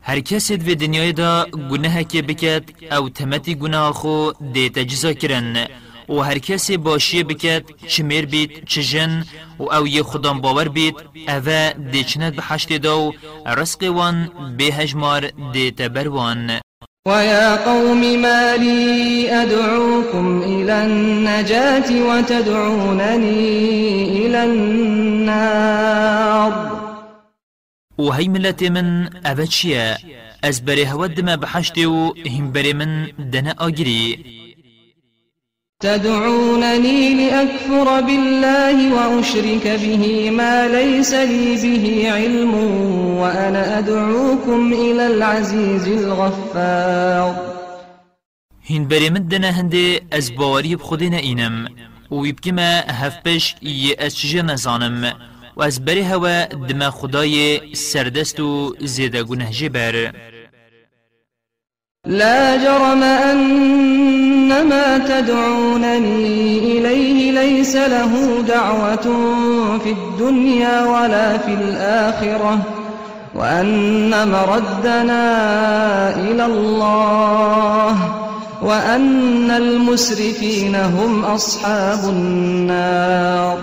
هر 0.03 0.21
کسی 0.21 0.55
و 0.55 0.75
دنیای 0.75 1.13
دا 1.13 1.47
گناه 1.71 2.03
که 2.03 2.23
بکد 2.23 2.63
أو 2.93 3.09
تمتی 3.09 3.55
گناه 3.55 3.93
خو 3.93 4.33
دیتا 4.55 4.83
جزا 4.83 5.13
کرن. 5.13 5.67
و 6.11 6.21
هر 6.21 6.39
کسی 6.39 6.77
باشی 6.77 7.23
بکد 7.23 7.65
چمیر 7.87 8.27
بید 8.27 8.65
چجن 8.65 9.25
و 9.59 9.63
أو 9.63 9.87
یه 9.87 10.03
خودم 10.03 10.41
باور 10.41 10.69
بید 10.69 10.95
اوه 11.29 11.73
دیچنت 11.73 12.35
به 12.35 12.43
حشت 12.43 12.73
دو 12.73 13.15
رزق 13.47 13.83
وان 13.83 14.31
به 14.59 14.65
هجمار 14.65 15.31
دیتا 15.53 15.89
بروان 15.89 16.61
ويا 17.09 17.57
قوم 17.57 18.01
ما 18.23 18.57
لي 18.57 19.31
أدعوكم 19.43 20.43
إلى 20.43 20.85
النجاة 20.85 22.03
وتدعونني 22.09 23.47
إلى 24.27 24.45
النار. 24.45 25.91
وهي 27.99 28.29
ملت 28.29 28.65
من 28.65 29.17
أبتشيا 29.27 29.99
أزبري 30.45 30.87
هود 30.87 31.21
ما 31.21 31.35
بحشتي 31.37 31.87
وهم 31.87 32.53
بري 32.53 32.73
من 32.73 33.07
دنا 33.19 33.55
أجري 33.61 34.41
تدعونني 35.81 37.15
لأكفر 37.15 38.01
بالله 38.01 38.95
وأشرك 38.95 39.67
به 39.67 40.31
ما 40.31 40.69
ليس 40.69 41.15
لي 41.15 41.57
به 41.63 42.13
علم 42.13 42.55
وأنا 43.21 43.79
أدعوكم 43.79 44.73
إلى 44.73 45.07
العزيز 45.07 45.89
الغفار. 45.89 47.57
هين 48.63 48.89
بري 48.89 49.11
مدنا 49.11 49.51
هندي 49.51 50.01
از 50.13 50.31
باوري 50.31 50.77
بخودنا 50.77 51.19
اينم 51.19 51.69
ويبكما 52.11 52.81
هفبش 52.81 53.57
يأسجي 53.63 54.43
نزانم 54.43 55.13
و 55.57 55.63
از 55.63 55.85
بری 55.85 56.03
هوا 56.03 56.45
دم 56.45 56.91
خدای 56.91 57.61
سردست 57.75 58.41
و 58.41 58.75
زیده 58.81 59.23
گنه 59.23 59.51
جبر 59.51 60.13
لا 62.07 62.57
جرم 62.57 63.03
أن 63.03 64.69
ما 64.69 64.99
تدعونني 64.99 66.59
إليه 66.59 67.33
ليس 67.33 67.77
له 67.77 68.43
دعوة 68.49 69.07
في 69.79 69.91
الدنيا 69.93 70.85
ولا 70.85 71.39
في 71.39 71.55
الآخرة 71.55 72.63
وأن 73.35 74.29
مردنا 74.29 75.25
إلى 76.17 76.47
الله 76.47 77.97
وأن 78.63 79.51
المسرفين 79.51 80.75
هم 80.75 81.25
أصحاب 81.25 82.05
النار. 82.09 83.59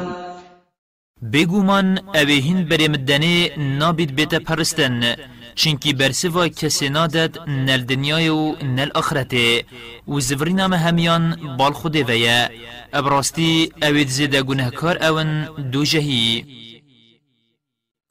بگومان 1.21 1.97
اوهین 2.15 2.65
برمدنه 2.69 3.49
نابید 3.57 4.15
بیت 4.15 4.35
پرستن. 4.35 5.15
چنکی 5.57 5.93
برسوا 5.93 6.47
کسی 6.47 6.89
نادد 6.89 7.37
نل 7.47 7.81
دنیای 7.81 8.29
و 8.29 8.55
نل 8.63 8.89
آخرته 8.95 9.63
و 10.07 10.19
زفرین 10.19 10.65
ما 10.65 10.75
همیان 10.75 11.37
بال 11.57 11.73
خوده 11.73 12.03
ویا 12.03 12.49
ابراستی 12.93 13.71
اوید 13.81 14.07
زیده 14.07 14.41
گنهکار 14.43 15.03
اون 15.03 15.29
دو 15.71 15.83
جهی 15.83 16.45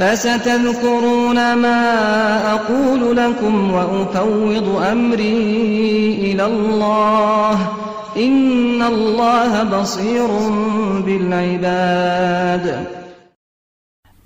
فستذكرون 0.00 1.54
ما 1.54 1.80
أقول 2.52 3.16
لكم 3.16 3.72
وأفوض 3.72 4.82
أمري 4.82 5.38
إلى 6.20 6.44
الله. 6.46 7.68
إن 8.16 8.82
الله 8.82 9.62
بصير 9.62 10.26
بالعباد. 11.06 12.66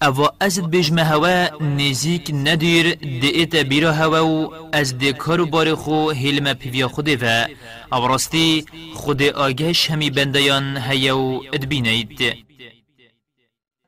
او 0.02 0.28
ازد 0.40 0.62
بجمه 0.62 1.04
هوا 1.04 1.48
نزیک 1.60 2.30
ندیر 2.34 2.94
دیت 2.94 3.56
بیرا 3.56 3.92
هوا 3.92 4.26
و 4.26 4.52
از 4.72 4.98
دی 4.98 5.12
کارو 5.12 5.46
بار 5.46 5.74
خو 5.74 6.10
هلم 6.10 6.54
پیویا 6.54 6.88
خوده 6.88 7.18
و. 7.22 7.46
او 7.92 8.08
راستی 8.08 8.64
خود 8.94 9.22
آگهش 9.22 9.90
همی 9.90 10.10
بندیان 10.10 10.76
هیو 10.76 11.40
ادبینید 11.52 12.34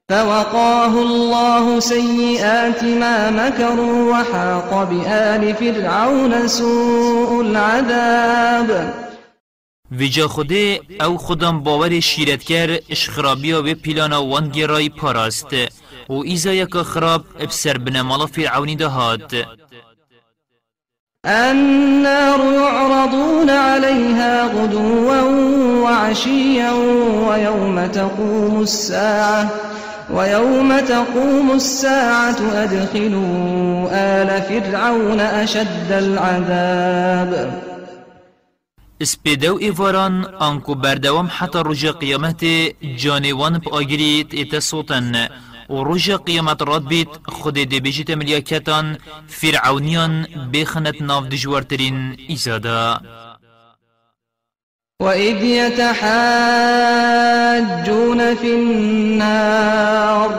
فوقاه 0.09 0.97
الله 0.97 1.81
سيئات 1.81 2.83
ما 2.83 3.31
مكروا 3.31 4.13
وحاق 4.13 4.91
بآل 4.91 5.55
فرعون 5.55 6.47
سوء 6.49 7.41
العذاب. 7.41 8.95
ویجا 9.93 10.29
خوده 10.29 10.81
او 11.01 11.19
خودم 11.19 11.61
باور 11.61 12.01
شیرت 12.01 12.45
کر 12.45 12.79
اشخرابیا 12.91 13.63
و 13.63 13.75
پیلانا 13.75 14.25
وانگرای 14.25 14.89
پاراست. 14.89 15.82
و 16.09 16.13
ایزا 16.13 16.53
یک 16.53 16.77
خراب 16.77 17.25
ابسر 17.41 17.79
بنمالا 17.79 18.27
فرعونی 18.27 18.77
دهاد 18.77 19.33
النار 21.25 22.41
يعرضون 22.53 23.51
عليها 23.51 24.47
غدوا 24.47 25.23
وعشيا 25.83 26.73
ويوم 27.29 27.87
تقوم 27.87 28.61
الساعة 28.63 29.51
ويوم 30.11 30.81
تقوم 30.81 31.51
الساعة 31.51 32.37
أدخلوا 32.55 33.89
آل 33.93 34.43
فرعون 34.43 35.21
أشد 35.21 35.93
العذاب. 35.93 37.53
اسپیدو 39.01 39.57
ایواران 39.57 40.25
آنکو 40.39 40.75
بردوام 40.75 41.29
حتی 41.39 41.59
رجا 41.65 41.93
قیامت 41.93 42.45
جانوان 42.97 43.61
پا 43.61 43.71
آگریت 43.79 44.35
ایتا 44.35 44.61
صوتن 44.61 45.29
و 45.73 45.85
رجا 45.85 46.17
قیامت 46.17 46.63
راد 46.63 46.89
بیت 46.89 47.09
خود 47.29 47.55
دی 47.55 47.81
بیجیت 47.81 48.11
ملیاکتان 48.11 48.99
فرعونیان 49.29 50.27
بخنت 50.53 51.03
ناف 51.03 51.25
دجوارترین 51.25 52.17
ایزادا 52.29 53.01
وإذ 55.03 55.43
يتحاجون 55.43 55.95
في 58.35 58.55
النار 58.55 60.31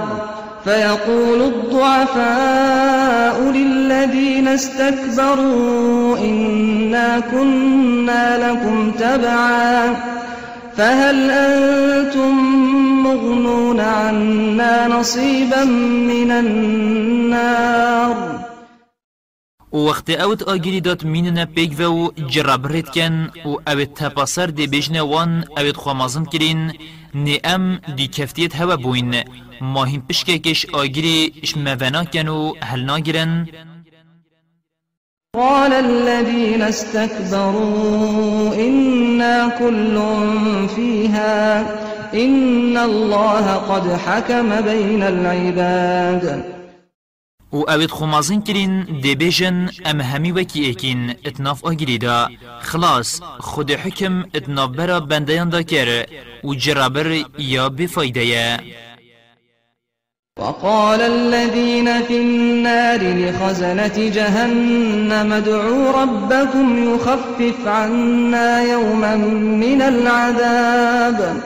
فيقول 0.64 1.42
الضعفاء 1.42 3.42
للذين 3.42 4.48
استكبروا 4.48 6.18
إنا 6.18 7.20
كنا 7.20 8.52
لكم 8.52 8.92
تبعا 8.92 9.96
فهل 10.78 11.32
أنتم 11.32 12.34
مغنون 13.04 13.80
عنا 13.80 14.88
نصيبا 14.88 15.64
من 15.64 16.32
النار؟ 16.32 18.40
وقت 19.74 20.10
اوت 20.10 20.44
آگیری 20.44 20.82
داد 20.82 21.06
مینن 21.06 21.46
پیگ 21.46 21.80
و 21.80 22.12
جرابرت 22.30 22.90
کن 22.90 23.30
و 23.46 23.50
اوت 23.68 23.94
تپاسر 23.94 24.46
دی 24.46 24.68
بجنه 24.68 25.02
وان 25.02 25.46
اوت 25.58 25.78
خوامازم 25.78 26.26
کرین 26.26 26.72
نی 27.16 27.40
ام 27.44 27.80
دی 27.96 28.08
کفتیت 28.08 28.56
هوا 28.56 28.76
بوین. 28.76 29.24
ماهین 29.62 30.02
پشکه 30.02 30.40
کش 30.40 30.66
آگیری 30.66 31.34
اش 31.44 31.58
مونا 31.58 32.04
کن 32.04 32.28
و 32.28 32.54
هل 32.64 32.86
ناگرن 32.86 33.48
قال 35.36 35.74
الذين 35.74 36.62
استكبروا 36.62 38.56
إنا 38.56 39.48
كل 39.60 39.96
فيها 40.76 41.62
إن 42.14 42.78
الله 42.78 43.56
قد 43.56 43.94
حكم 43.94 44.62
بين 44.62 45.04
العباد. 45.04 46.44
و 47.52 47.70
اوید 47.70 47.92
خمازین 47.92 48.42
کرین 48.42 48.84
دی 48.84 49.16
بیجن 49.16 49.70
ام 49.86 50.02
همی 50.02 50.32
وکی 50.32 50.64
ایکین 50.64 51.10
اتناف 51.26 51.66
آگیری 51.66 51.98
دا 51.98 52.30
خلاص 52.62 53.22
خود 53.40 53.72
حکم 53.72 54.24
اتناف 54.36 54.70
برا 54.70 55.00
بندیان 55.00 55.50
دا 55.50 55.62
کر 55.62 56.06
و 56.44 56.56
جرابر 56.56 57.24
یا 57.38 57.70
بفایده 57.70 58.60
وقال 60.40 61.02
الذين 61.02 62.04
في 62.04 62.18
النار 62.18 63.02
لخزنة 63.02 64.10
جهنم 64.10 65.34
ادعوا 65.34 65.92
ربكم 66.02 66.96
يخفف 66.96 67.68
عنا 67.68 68.64
يوما 68.64 69.16
من 69.16 69.82
العذاب. 69.82 71.44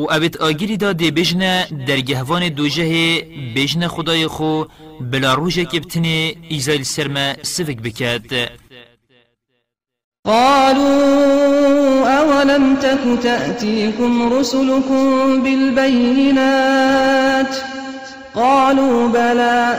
و 0.00 0.12
اوید 0.12 0.36
آگیری 0.36 0.76
دا 0.76 0.92
دی 0.92 1.10
بجنه 1.10 1.66
در 1.86 2.00
گهوان 2.00 2.48
دوجه 2.48 3.22
بجنه 3.56 3.88
خدای 3.88 4.26
خو 4.26 4.64
بلا 5.00 5.34
روژه 5.34 5.64
که 5.64 5.80
بتنه 5.80 6.34
ایزایل 6.48 6.82
سرما 6.82 7.34
سفک 7.42 7.76
بکد 7.76 8.50
قالوا 10.28 12.08
أولم 12.08 12.76
تك 12.76 13.22
تأتيكم 13.22 14.32
رسلكم 14.32 15.42
بالبينات؟ 15.42 17.56
قالوا 18.34 19.08
بلى. 19.08 19.78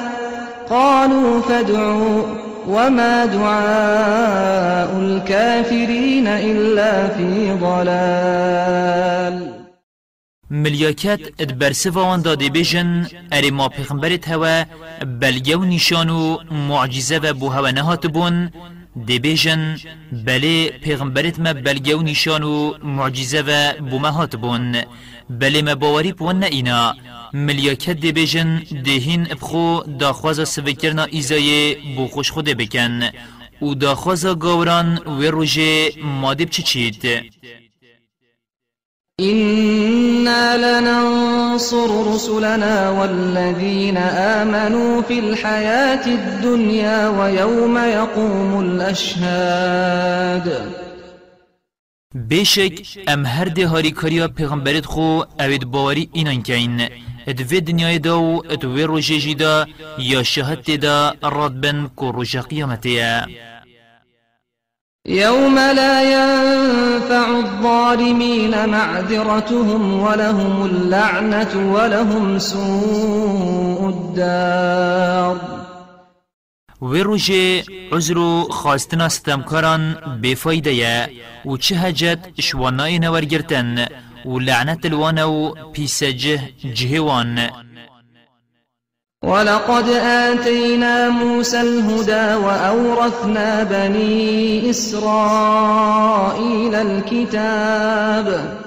قالوا 0.70 1.42
فادعوا. 1.42 2.24
وما 2.68 3.26
دعاء 3.26 5.00
الكافرين 5.00 6.28
إلا 6.28 7.08
في 7.08 7.58
ضلال. 7.62 9.54
ملیاکت 10.52 11.20
وان 11.96 12.22
داده 12.22 12.50
بیجن 12.50 13.08
اری 13.32 13.52
ما 13.52 13.68
پیغمبرت 13.68 14.30
هوا 14.30 14.64
بلگه 15.06 15.56
و 15.56 15.66
نشان 15.66 16.10
و 16.10 16.38
معجزه 16.52 17.18
و 17.18 17.34
بو 17.34 17.50
هوا 17.50 17.72
نهات 17.72 18.08
بون 18.08 18.50
دی 18.96 19.20
بیجن 19.20 19.78
بله 20.12 20.70
پیغمبرت 20.70 21.40
ما 21.40 21.54
بلگه 21.54 21.96
و 21.96 22.02
نشان 22.02 22.44
و 22.44 22.74
معجزه 22.84 23.42
و 23.48 23.82
بو 23.90 24.00
مهات 24.00 24.36
بون. 24.36 24.82
بله 25.30 25.62
ما 25.62 25.76
باوری 25.76 26.12
بون 26.12 26.44
اینا. 26.44 26.96
ملیاکت 27.34 27.98
دی 28.00 28.12
بیجن 28.12 28.64
دهین 28.86 29.32
ابخو 29.32 29.84
داخواز 30.00 30.50
سوکرنا 30.50 31.04
ایزای 31.04 31.76
بو 31.96 32.08
خوش 32.08 32.32
خوده 32.32 32.54
بکن. 32.54 33.10
و 33.62 33.74
داخواز 33.74 34.26
گاوران 34.26 34.98
و 34.98 35.22
روژه 35.22 35.92
مادب 36.04 36.50
چی 36.50 36.64
چید؟ 36.64 37.04
إنا 39.20 40.58
لننصر 40.58 42.14
رسلنا 42.14 42.90
والذين 42.90 43.98
آمنوا 44.38 45.02
في 45.02 45.20
الحياة 45.20 46.06
الدنيا 46.08 47.08
ويوم 47.08 47.78
يقوم 47.78 48.60
الأشهاد. 48.60 50.48
بشك 52.16 52.82
أم 53.10 53.26
هر 53.26 53.48
ده 53.48 53.68
هاری 53.68 53.92
کاریا 53.92 54.28
پیغمبرت 54.28 54.86
خو 54.86 55.24
اوید 55.40 55.66
باوری 55.66 56.10
اینان 56.14 56.42
که 56.42 56.54
این 56.54 56.90
ادوی 57.28 57.62
دنیای 57.62 58.00
دو 58.00 58.44
ادوی 58.50 58.84
روژه 58.84 59.20
جیدا 59.20 59.66
یا 59.98 60.24
شهد 60.24 60.80
دا 60.80 61.14
راد 61.24 61.62
بن 61.62 61.90
کو 61.96 62.12
روژه 62.12 62.42
قیامتیه 62.42 63.26
يوم 65.10 65.56
لا 65.56 66.02
ينفع 66.04 67.40
الظالمين 67.40 68.70
معذرتهم 68.70 70.02
ولهم 70.02 70.66
اللعنة 70.66 71.74
ولهم 71.74 72.40
سوء 72.40 73.90
الدار. 73.90 75.38
وروجه 76.82 77.64
عذرو 77.92 78.50
خواستنا 78.50 79.10
ستمكاران 79.10 79.96
بفايدة 80.22 81.10
و 81.46 81.58
چه 81.58 81.76
هجت 81.76 82.20
شواناي 82.40 83.00
نورگرتن 83.00 83.86
و 84.26 84.40
لعنت 84.40 84.86
الوانو 84.86 85.56
پیسجه 85.74 86.40
جهوان. 86.66 87.50
ولقد 89.24 89.90
آتينا 89.90 91.10
موسى 91.10 91.62
الهدى 91.62 92.46
وأورثنا 92.46 93.64
بني 93.64 94.70
إسرائيل 94.70 96.76
الكتاب. 96.76 98.60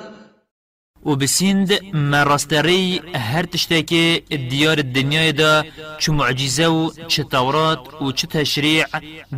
و 1.05 1.17
بسیند 1.17 1.73
مرستری 1.95 3.01
هر 3.15 3.45
تشتاکی 3.45 4.23
دیار 4.51 4.79
الدنیا 4.79 5.31
دا 5.31 5.65
چو 5.99 6.13
معجزة 6.13 6.69
و 6.69 6.91
چه 7.09 7.25
تورات 7.25 8.03
و 8.03 8.13
چه 8.13 8.27
تشریع 8.27 8.87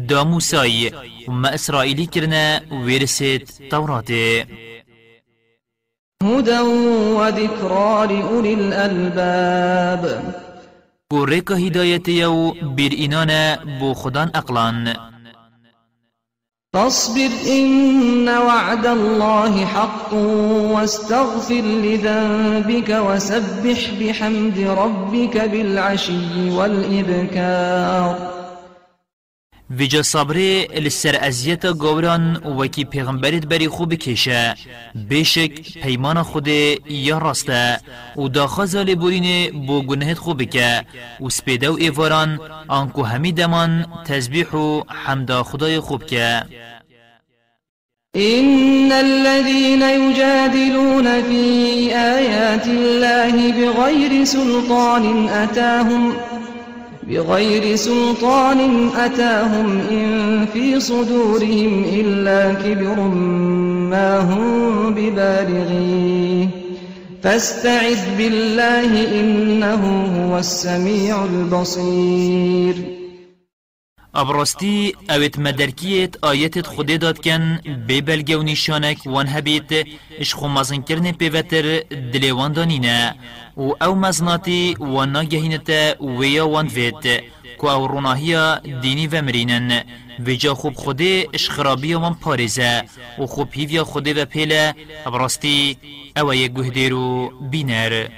دا 0.09 0.24
موسای 0.24 0.92
و 1.29 1.33
ما 1.33 1.48
اسرائیلی 1.48 2.07
کرنا 2.07 2.61
ویرسید 2.85 3.48
توراته. 3.70 4.46
هدى 6.22 6.59
وذكرى 7.18 8.07
لأولي 8.07 8.55
الألباب. 8.55 10.44
بو 11.11 11.25
ریکا 11.27 11.55
هدایت 11.55 12.09
یو 12.09 12.53
بیر 12.77 12.93
اینان 12.93 13.31
بو 13.81 13.95
خدان 13.95 14.31
اقلان 14.35 14.97
فاصبر 16.75 17.31
إن 17.47 18.29
وعد 18.29 18.87
الله 18.87 19.64
حق 19.64 20.14
واستغفر 20.75 21.55
لذنبك 21.55 22.90
وسبح 22.90 23.90
بحمد 24.01 24.59
ربك 24.59 25.37
بالعشي 25.37 26.51
والإبكار. 26.51 28.34
ویجا 29.70 30.03
صبری 30.03 30.66
لسر 30.66 31.18
ازیت 31.20 31.66
گوران 31.66 32.37
وکی 32.37 32.85
پیغمبرت 32.85 33.46
بری 33.46 33.68
خوب 33.68 33.94
کشه 33.94 34.55
بشک 35.11 35.79
پیمان 35.83 36.22
خود 36.22 36.48
یا 36.48 37.18
راسته 37.18 37.81
و 38.16 38.29
داخوزا 38.29 38.83
لبورین 38.83 39.50
بو 39.66 39.83
گنهت 39.83 40.18
خوب 40.18 40.42
که 40.42 40.85
و 41.20 41.31
سپیده 41.31 41.70
و 41.70 41.77
ایواران 41.79 42.40
آنکو 42.68 43.03
همی 43.03 43.33
دمان 43.33 43.87
تزبیح 44.07 44.50
و 44.50 44.83
حمدا 44.88 45.42
خدای 45.42 45.81
خوب 45.81 46.07
که 46.07 46.42
إن 48.16 48.92
الذين 48.92 49.83
يجادلون 49.83 51.22
في 51.22 51.94
آيات 51.94 52.66
الله 52.66 53.53
بغير 53.53 54.24
سلطان 54.24 55.29
أتاهم 55.29 56.16
بغير 57.09 57.77
سلطان 57.77 58.88
أتاهم 58.97 59.81
إن 59.90 60.47
في 60.47 60.81
صدورهم 60.81 61.85
إلا 61.85 62.55
كبر 62.55 63.01
ما 63.90 64.21
هم 64.21 64.95
ببالغيه. 64.95 66.49
فاستعذ 67.23 68.17
بالله 68.19 69.21
إنه 69.21 69.83
هو 70.17 70.38
السميع 70.38 71.25
البصير. 71.25 72.75
ابراستی 74.14 74.95
اوت 75.11 75.38
مدرکیت 75.38 76.25
آیت 76.25 76.67
خود 76.67 76.87
داد 76.87 77.19
کن 77.19 77.59
بی 77.87 78.01
بلگه 78.01 78.37
و 78.37 78.43
نشانک 78.43 78.99
وان 79.07 79.27
هبیت 79.29 79.87
اش 80.21 80.35
خو 80.35 80.49
مزن 80.49 80.83
کرن 80.83 81.12
پیوتر 81.12 81.81
دلیوان 82.12 82.53
دانینه 82.53 83.14
و 83.57 83.73
أو 83.83 83.95
مزناتی 83.95 84.77
وان 84.81 85.12
ناگهینت 85.12 85.71
ویا 86.01 86.49
وان 86.49 86.67
وید 86.67 87.23
کو 87.59 87.71
أو 87.71 87.87
روناهیا 87.87 88.59
دینی 88.83 89.07
و 89.07 89.23
مرینن 89.23 89.85
ویجا 90.19 90.55
خوب 90.55 90.75
خوده 90.75 91.29
اش 91.33 91.51
خرابی 91.51 91.95
وان 91.95 92.14
پارزه 92.14 92.85
و 93.19 93.27
خوب 93.27 93.49
هیویا 93.53 93.85
خوده 93.85 94.23
و 94.23 94.25
پیله 94.25 94.75
ابراستی 95.07 95.77
أو 96.17 96.35
یک 96.35 96.53
گهدیرو 96.53 97.31
بینر 97.51 98.09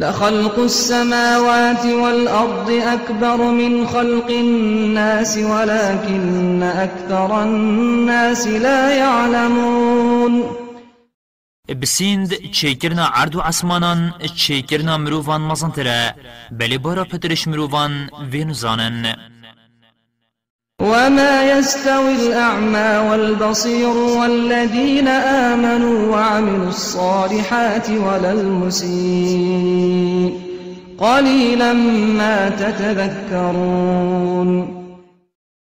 لخلق 0.00 0.58
السماوات 0.58 1.86
والأرض 1.86 2.70
أكبر 2.70 3.36
من 3.36 3.86
خلق 3.86 4.30
الناس 4.30 5.38
ولكن 5.38 6.62
أكثر 6.62 7.42
الناس 7.42 8.46
لا 8.46 8.90
يعلمون. 8.90 10.63
بسیند 11.68 12.34
چیکرنا 12.52 13.10
عرض 13.14 13.36
و 13.36 13.40
عسمانان 13.40 14.14
چیکرنا 14.36 14.98
مروفان 14.98 15.40
مزنتره 15.40 16.14
بلی 16.50 16.78
بارا 16.78 17.04
پترش 17.04 17.48
مروفان 17.48 18.10
وینزانن 18.32 19.16
وما 20.80 21.44
يستوي 21.44 22.14
الأعمى 22.14 23.10
والبصير 23.10 23.96
والذين 23.96 25.08
آمنوا 25.08 26.12
وعملوا 26.12 26.68
الصالحات 26.68 27.90
ولا 27.90 28.32
المسيء. 28.32 30.32
قليلا 30.98 31.72
ما 32.18 32.50
تتذكرون. 32.50 34.50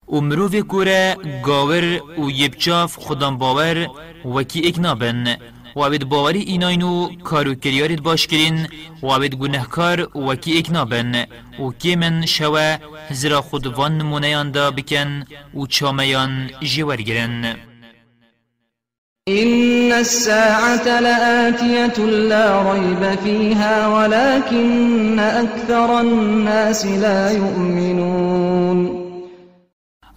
و 0.08 0.48
في 0.48 0.62
کوره 0.62 1.16
گاور 1.44 2.00
و 2.18 2.30
یبچاف 2.30 2.96
خودم 2.96 3.38
باور 3.38 3.86
وکی 4.24 4.68
اکنابن. 4.68 5.36
و 5.76 5.80
عبد 5.84 6.04
باوری 6.04 6.40
ایناینو 6.40 7.08
کارو 7.24 7.54
کریارید 7.54 8.02
باش 8.02 8.26
کرین 8.26 8.68
و 9.02 9.06
عبد 9.06 9.34
گنهکار 9.34 10.18
وکی 10.18 10.58
اکنابن 10.58 11.26
و 11.58 11.70
کی 11.78 11.96
من 11.96 12.26
شوه 12.26 12.78
زرا 13.10 13.40
خودوان 13.40 13.98
نمونیان 13.98 14.50
دا 14.50 14.70
بکن 14.70 15.24
و 15.54 15.66
چامیان 15.66 16.50
جیور 16.62 16.96
گرن 16.96 17.56
إن 19.28 19.92
الساعة 19.92 21.00
لآتية 21.00 22.04
لا 22.06 22.72
ريب 22.72 23.18
فيها 23.24 23.88
ولكن 23.88 25.18
أكثر 25.18 26.00
الناس 26.00 26.86
لا 26.86 27.30
يؤمنون 27.32 29.06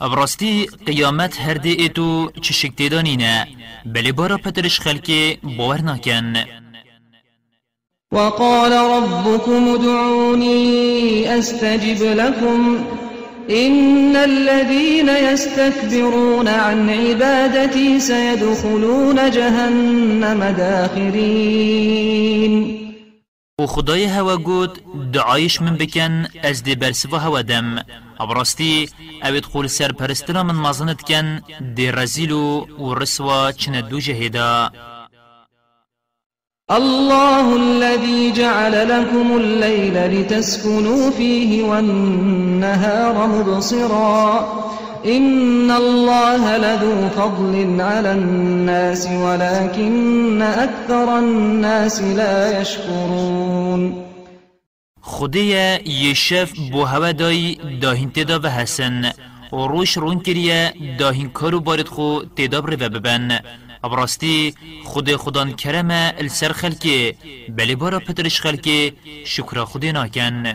ابراستی 0.01 0.65
قیامت 0.87 1.41
هر 1.41 1.53
دی 1.53 1.71
ایتو 1.71 2.31
چشک 2.41 2.75
تیدانینه 2.75 3.47
بلی 3.85 4.11
بارا 4.11 4.37
پترش 4.37 4.79
خلکی 4.79 5.37
باور 5.57 5.81
ناکن. 5.81 6.33
وقال 8.11 8.71
ربكم 8.71 9.69
ادعوني 9.69 11.39
أستجب 11.39 12.03
لكم. 12.03 12.77
إن 13.49 14.15
الذين 14.15 15.09
يستكبرون 15.09 16.47
عن 16.47 16.89
عبادتي 16.89 17.99
سيدخلون 17.99 19.31
جهنم 19.31 20.55
داخرين. 20.57 21.69
و 23.59 23.65
خدای 23.65 24.05
هوا 24.05 24.37
گود 24.37 24.79
دعایش 25.11 25.61
من 25.61 25.75
بکن 25.75 26.27
از 26.43 26.63
دی 26.63 26.75
برسوا 26.75 27.19
هوا 27.19 27.41
دم. 27.41 27.83
ابراستی 28.19 28.89
اوید 29.23 29.45
خول 29.45 29.67
سر 29.67 29.91
پرستنا 29.91 30.43
من 30.43 30.55
مازنت 30.55 31.01
کن 31.01 31.39
دی 31.75 31.91
رزیلو 31.91 32.65
و 32.79 32.93
رسوا 32.93 33.51
چن 33.51 33.81
دو 33.81 33.99
جهدا 33.99 34.71
الله 36.71 37.55
الذي 37.55 38.31
جعل 38.31 38.89
لكم 38.89 39.37
الليل 39.37 40.21
لتسكنوا 40.21 41.09
فيه 41.09 41.63
والنهار 41.63 43.27
مبصرا 43.27 44.49
إن 45.05 45.71
الله 45.71 46.57
لذو 46.57 47.09
فضل 47.09 47.81
على 47.81 48.11
الناس 48.11 49.07
ولكن 49.07 50.41
أكثر 50.41 51.17
الناس 51.17 52.01
لا 52.01 52.61
يشكرون 52.61 54.08
خدای 55.09 55.79
یشف 55.85 56.51
بو 56.71 56.83
هوا 56.85 57.11
دای 57.11 57.57
داهین 57.81 58.11
تدا 58.11 58.39
و 58.43 58.47
حسن 58.47 59.11
و 59.51 59.67
روش 59.67 59.97
رون 59.97 60.19
کریه 60.19 60.73
داهین 60.99 61.29
کارو 61.29 61.59
بارد 61.59 61.87
خو 61.87 62.19
تدا 62.35 62.61
بره 62.61 62.75
ببن. 62.75 63.39
ابراستی 63.83 64.53
خود 64.83 65.15
خدان 65.15 65.53
کرمه 65.53 66.13
السر 66.17 66.51
خلکی 66.51 67.13
بلی 67.57 67.75
بارا 67.75 67.99
پترش 67.99 68.41
خلکی 68.41 68.93
شکر 69.25 69.63
خودی 69.63 69.91
ناکن. 69.91 70.53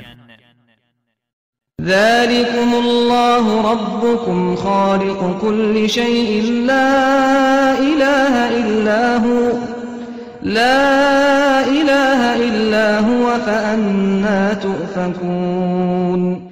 ذلكم 1.83 2.75
الله 2.75 3.73
ربكم 3.73 4.57
خالق 4.57 5.41
كل 5.41 5.89
شيء 5.89 6.43
لا 6.67 7.79
إله 7.79 8.35
إلا 8.61 9.19
هو. 9.19 9.74
لا 10.45 11.65
إله 11.65 12.37
إلا 12.37 13.01
هو 13.01 13.39
فأنا 13.47 14.55
تؤفكون. 14.55 16.51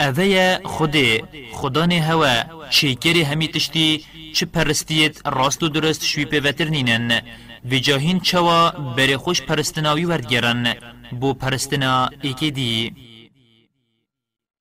اوه 0.00 0.58
خودی 0.64 1.22
خدان 1.52 1.92
هوا 1.92 2.44
چیکری 2.70 3.22
همی 3.22 3.48
تشتی 3.48 4.04
چه 4.34 4.46
پرستیت 4.46 5.26
راست 5.26 5.62
و 5.62 5.68
درست 5.68 6.04
شوی 6.04 6.24
پیوتر 6.24 6.64
نینن. 6.64 7.20
و 7.70 7.74
جاهین 7.74 8.20
چوا 8.20 8.70
بری 8.96 9.16
خوش 9.16 9.42
پرستناوی 9.42 10.04
وردگرن 10.04 10.74
بو 11.20 11.34
پرستنا 11.34 12.08
ایکی 12.22 12.50
دی. 12.50 12.92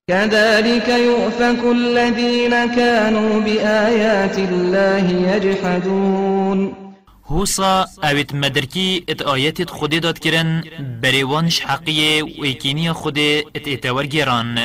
كذلك 0.10 0.88
يؤفك 0.90 1.64
الذين 1.64 2.76
كانوا 2.76 3.42
بآيات 3.42 4.40
الله 4.40 5.06
يجحدون. 5.36 6.87
هوسا 7.30 7.86
اوید 8.04 8.36
مدرکی 8.36 9.04
ات 9.08 9.22
آیت 9.22 9.70
خودی 9.70 10.00
داد 10.00 10.20
کرن 10.20 10.64
بریوانش 11.02 11.62
حقیه 11.62 12.24
و 12.24 12.44
ایکینی 12.44 12.92
خودی 12.92 13.44
ات 13.56 13.68
اتور 13.68 14.06
گیران. 14.06 14.60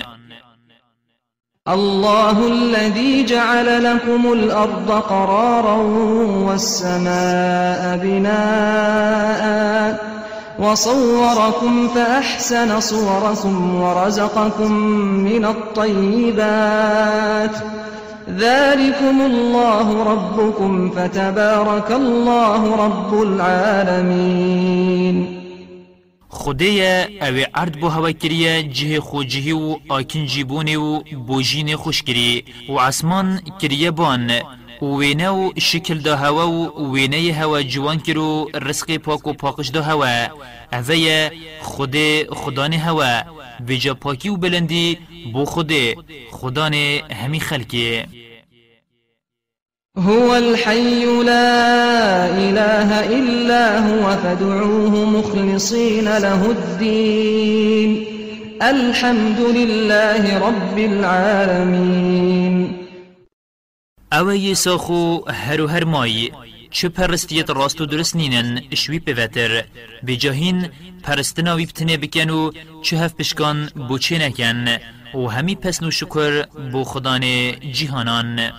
الله 1.67 2.47
الذي 2.47 3.25
جعل 3.25 3.85
لكم 3.85 4.33
الأرض 4.33 4.91
قرارا 4.91 5.77
والسماء 6.47 7.97
بناءً 7.97 10.13
وصوركم 10.59 11.89
فأحسن 11.89 12.81
صوركم 12.81 13.75
ورزقكم 13.75 14.73
من 15.29 15.45
الطيبات 15.45 17.57
ذلكم 18.29 19.21
الله 19.21 20.03
ربكم 20.05 20.91
فتبارك 20.91 21.91
الله 21.91 22.77
رب 22.77 23.23
العالمين. 23.23 24.63
خدایا 26.31 27.09
أو 27.29 27.45
عرض 27.55 27.77
بو 27.77 27.89
هوا 27.89 28.11
کریه 28.11 28.63
جه 28.63 29.01
خو 29.01 29.23
جهی 29.23 29.53
و 29.53 29.77
آکن 29.89 30.27
جیبونه 30.27 30.77
و 30.77 31.03
بوجین 31.27 31.77
خوش 31.77 32.03
کری 32.03 32.45
و 32.69 32.79
عسمان 32.79 33.41
کریه 33.61 33.91
بان 33.91 34.31
وینه 34.83 35.51
شکل 35.59 35.99
دا 35.99 36.17
هوا 36.17 36.49
و 36.49 36.93
وینه 36.95 37.33
هوا 37.33 37.63
جوان 37.63 37.99
کرو 37.99 38.49
رزق 38.55 38.97
پاک 38.97 39.27
و 39.27 39.33
پاکش 39.33 39.69
دا 39.69 39.83
هوا 39.83 40.27
اوه 40.73 41.31
خود 41.63 41.97
خدان 42.31 42.73
هوا 42.73 43.23
ویجا 43.69 43.95
پاکی 43.95 44.29
و 44.29 44.37
بلندی 44.37 44.99
بو 45.33 45.45
خود 45.45 45.73
خدان 46.31 46.75
همی 47.11 47.41
خلکی 47.41 48.03
هو 49.99 50.31
الحي 50.31 51.23
لا 51.23 52.27
إله 52.27 53.19
إلا 53.19 53.79
هو 53.79 54.17
فادعوه 54.17 55.05
مخلصين 55.05 56.05
له 56.05 56.51
الدين 56.51 58.07
الحمد 58.63 59.41
لله 59.41 60.49
رب 60.49 60.79
العالمين 60.79 62.73
أو 64.13 64.33
یسا 64.33 64.77
خو 64.77 65.21
هر 65.29 65.61
و 65.61 65.67
هر 65.67 65.85
مای 65.85 66.31
چه 66.73 66.89
پرستیت 66.89 67.51
راست 67.51 67.81
و 67.81 67.87
درست 67.87 68.17
نینن 68.17 68.63
شوی 68.75 68.99
پیوتر 68.99 69.65
بجاهین 70.07 70.69
پرستناوی 71.03 71.67
بتنه 71.67 71.97
بکن 71.97 72.31
و 72.31 72.51
چه 72.83 72.99
هف 72.99 73.15
پشکان 73.15 73.69
بو 73.89 73.99
چه 73.99 74.19
نکن. 74.19 74.69
و 75.15 75.27
همی 75.27 75.55
پسنو 75.55 75.91
شکر 75.91 76.43
بو 76.73 76.85
خدان 76.85 77.21
جیهانان. 77.73 78.53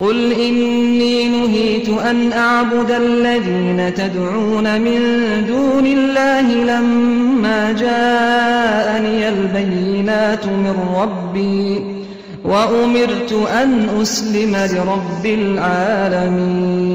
قل 0.00 0.32
إني 0.32 1.24
نهيت 1.28 1.88
أن 1.88 2.32
أعبد 2.32 2.90
الذين 2.90 3.94
تدعون 3.94 4.80
من 4.80 5.00
دون 5.46 5.86
الله 5.86 6.54
لما 6.64 7.72
جاءني 7.72 9.28
البينات 9.28 10.46
من 10.46 10.76
ربي. 10.96 11.95
وأمرت 12.46 13.32
أن 13.32 14.00
أسلم 14.02 14.56
لرب 14.56 15.26
العالمين. 15.26 16.86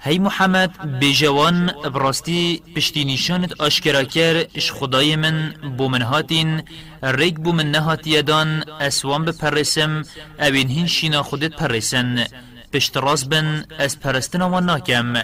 هی 0.00 0.18
محمد 0.18 1.00
بجوان 1.00 1.66
براستی 1.94 2.62
پشتی 2.76 3.04
نشانت 3.04 3.60
آشکرا 3.60 4.04
کر 4.04 4.44
اش 4.54 4.72
خدای 4.72 5.16
من 5.16 5.54
بو 5.78 5.88
من 5.88 6.02
هاتین 6.02 6.62
ریک 7.02 7.34
بو 7.34 7.52
من 7.52 7.70
نهاتی 7.70 8.22
دان 8.22 8.64
اسوان 8.80 9.24
بپرسم 9.24 10.02
اوین 10.40 10.68
هین 10.68 10.86
شینا 10.86 11.22
خودت 11.22 11.56
پرسن 11.56 12.24
پشت 12.72 12.96
راز 12.96 13.28
بن 13.28 13.64
از 13.78 14.00
پرستن 14.00 14.42
و 14.42 14.60
ناکم 14.60 15.14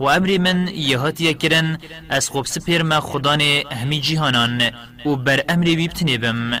و 0.00 0.04
امری 0.04 0.38
من 0.38 0.68
یهاتی 0.68 1.34
کرن 1.34 1.78
از 2.08 2.28
خوب 2.28 2.46
سپیر 2.46 2.82
ما 2.82 3.00
خدان 3.00 3.40
همی 3.80 4.00
جهانان 4.00 4.62
و 5.06 5.16
بر 5.16 5.44
امری 5.48 5.76
بیبتنی 5.76 6.18
بم. 6.18 6.60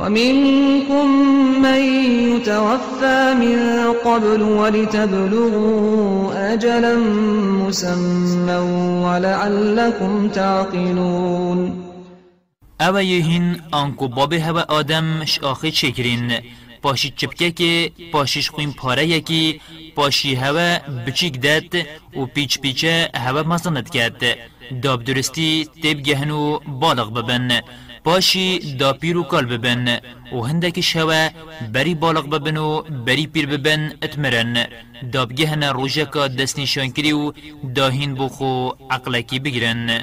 ومنكم 0.00 1.06
من 1.62 1.80
يتوفى 2.32 3.34
من 3.40 3.58
قبل 4.04 4.42
ولتبلغوا 4.42 6.54
أجلا 6.54 6.96
مسمى 7.66 8.58
ولعلكم 9.04 10.28
تعقلون. 10.28 11.84
أو 12.80 13.00
یهین 13.00 13.56
آنکو 13.72 14.08
باب 14.08 14.32
هوا 14.32 14.62
آدم 14.68 15.24
شاخه 15.24 15.70
چکرین 15.70 16.32
پاشی 16.82 17.12
چپکه 17.16 17.50
که 17.50 17.92
پاشیش 18.12 18.50
خویم 18.50 18.72
پاره 18.72 19.06
یکی 19.06 19.60
پاشی 19.96 20.34
هوا 20.34 20.78
بچیک 21.06 21.42
داد 21.42 21.74
و 22.16 22.26
پیچ 22.26 22.60
پیچه 22.60 23.10
هوا 23.14 23.42
مزند 23.42 23.90
کرد. 23.90 24.22
داب 24.82 25.04
درستی 25.04 25.68
تیب 25.82 26.02
گهنو 26.02 26.58
بالغ 26.58 27.14
ببن. 27.14 27.60
پاشی 28.04 28.76
دا 28.80 28.92
پیر 28.92 29.16
و 29.16 29.22
کال 29.22 29.46
ببن 29.46 30.00
و 30.32 30.40
هندک 30.40 30.80
شوا 30.80 31.28
بری 31.72 31.94
بالغ 31.94 32.26
ببن 32.30 32.56
و 32.56 32.82
بری 33.06 33.26
پیر 33.26 33.46
ببن 33.46 33.92
اتمرن. 34.02 34.66
دابگهن 35.12 35.62
روژکا 35.64 36.28
دست 36.28 36.58
نشان 36.58 36.90
کری 36.92 37.12
و 37.12 37.32
داهین 37.74 38.14
بخو 38.14 38.70
عقلکی 38.90 39.38
بگیرن. 39.38 40.00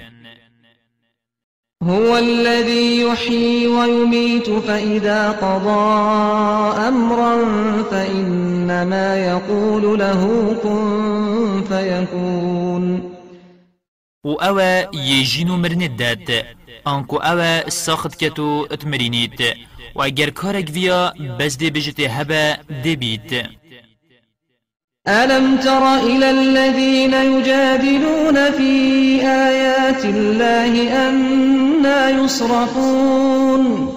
هو 1.83 2.17
الذي 2.17 3.01
يحيي 3.01 3.67
ويميت 3.67 4.49
فإذا 4.49 5.31
قضى 5.31 5.85
أمرا 6.87 7.35
فإنما 7.91 9.17
يقول 9.17 9.99
له 9.99 10.21
كن 10.63 11.63
فيكون 11.69 13.13
و 14.23 14.33
أو 14.33 14.59
يجينو 14.93 15.57
مرند 15.57 15.97
داد. 15.97 16.45
آنکو 16.87 17.17
أو 17.17 17.69
ساخت 17.69 18.17
کتو 18.23 18.67
اتمرینید 18.71 19.39
و 19.95 20.01
اگر 20.01 20.29
کارک 20.29 20.69
ویا 20.73 21.13
بس 21.39 21.57
دی 21.57 21.69
بجته 21.69 22.03
هبه 22.07 22.57
دی 22.83 22.95
بید 22.95 23.31
ألم 25.07 25.57
تر 25.57 25.83
إلى 25.95 26.29
الذين 26.29 27.13
يجادلون 27.13 28.51
في 28.51 28.71
آيات 29.21 30.05
الله 30.05 31.07
أنا 31.07 32.09
يصرفون؟ 32.09 33.87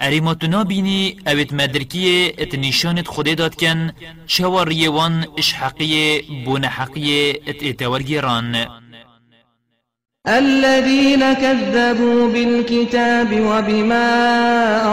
اریماتو 0.00 0.46
نابینی 0.46 1.16
اوید 1.26 1.54
مدرکیه 1.54 2.34
ات 2.38 2.54
نشانت 2.54 3.06
خوده 3.08 3.34
داد 3.34 3.54
کن 3.54 3.92
چوار 4.26 4.72
یوان 4.72 5.26
اش 5.38 5.52
حقیه 5.52 6.22
بون 6.44 6.64
حقیه 6.64 7.40
ات 7.46 7.62
اتوارگیران 7.62 8.66
الذين 10.28 11.32
كذبوا 11.32 12.32
بالكتاب 12.32 13.40
وبما 13.40 14.08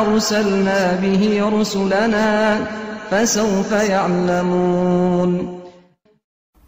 أرسلنا 0.01 0.95
به 1.01 1.49
رسلنا 1.53 2.67
فسوف 3.11 3.71
يعلمون. 3.71 5.63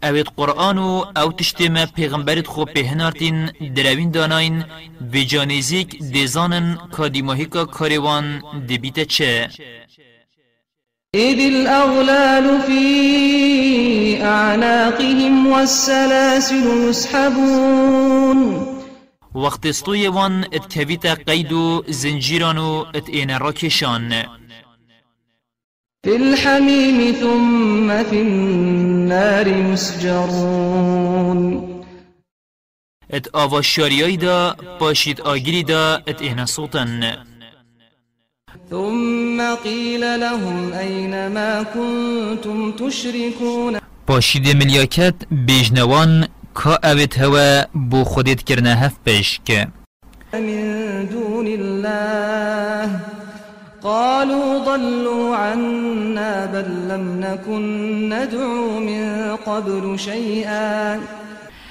اوید 0.02 0.26
قرآن 0.36 0.78
و 0.78 1.04
أو 1.16 1.32
تشتما 1.32 1.86
پیغمبرت 1.86 2.46
خوب 2.46 2.68
پهنارتین 2.72 3.46
دروین 3.76 4.10
داناین 4.10 4.64
بجانیزیک 5.12 5.98
دیزانن 6.12 6.78
کادیماهیکا 6.92 7.64
کاریوان 7.64 8.42
دبیت 8.68 9.00
چه؟ 9.00 9.48
إذ 11.14 11.40
الأغلال 11.40 12.60
في 12.62 14.22
أعناقهم 14.22 15.46
والسلاسل 15.46 16.88
يسحبون. 16.88 18.66
وقت 19.34 19.66
استوی 19.66 20.06
وان 20.06 20.44
ات 20.52 20.78
کویتا 20.78 21.14
قید 21.14 21.52
و 21.52 21.84
زنجیران 21.88 22.58
و 22.58 22.84
ات 22.94 23.08
این 23.08 23.38
را 23.38 23.52
کشان 23.52 24.24
في 26.04 26.16
الحميم 26.16 27.12
ثم 27.12 28.02
في 28.02 28.16
النار 28.20 29.46
يسجرون. 29.46 30.96
ات 33.12 33.34
آواشاریای 33.34 34.16
دا 34.16 34.56
پاشید 34.78 35.20
آگیری 35.20 35.62
دا 35.62 36.02
ات 36.06 36.22
این 36.22 36.46
صوتن 36.46 37.26
ثم 38.70 39.54
قيل 39.64 40.20
لهم 40.20 40.72
أين 40.72 41.28
ما 41.28 41.62
كنتم 41.62 42.72
تشركون؟ 42.72 43.78
پاشید 44.06 44.56
ملیاکت 44.56 45.14
بیجنوان 45.30 46.28
کا 46.54 46.78
اوید 46.84 47.18
هوا 47.18 47.66
بو 47.74 48.04
خودت 48.04 48.42
کرنه 48.42 48.74
هف 48.74 48.92
پیشک 49.04 49.68
من 50.32 51.06
دون 51.06 51.46
الله. 51.46 53.00
قالوا 53.82 54.64
ضلوا 54.64 55.36
عنا 55.36 56.46
بل 56.46 56.88
لم 56.88 57.20
نكن 57.20 58.08
ندعو 58.08 58.80
من 58.80 59.36
قبل 59.36 59.98
شيئا. 59.98 61.00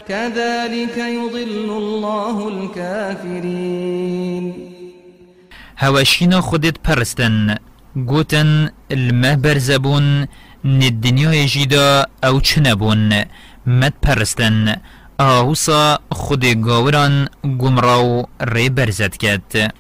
كذلك 0.07 0.97
يضل 0.97 1.69
الله 1.69 2.47
الكافرين. 2.47 4.64
هواشینا 5.77 6.41
خودت 6.41 6.79
پرستن 6.79 7.55
گوتن 7.95 8.69
المه 8.91 9.35
برزبون 9.35 10.27
ندنیای 10.65 11.45
جیدا 11.45 12.05
أو 12.23 12.39
چنبون 12.39 13.25
مد 13.65 13.93
پرستن 14.01 14.75
آهوسا 15.19 15.99
خود 16.11 16.45
گاوران 16.45 17.29
گمراو 17.43 18.25
ری 18.41 18.69
برزد 18.69 19.17
کد 19.17 19.71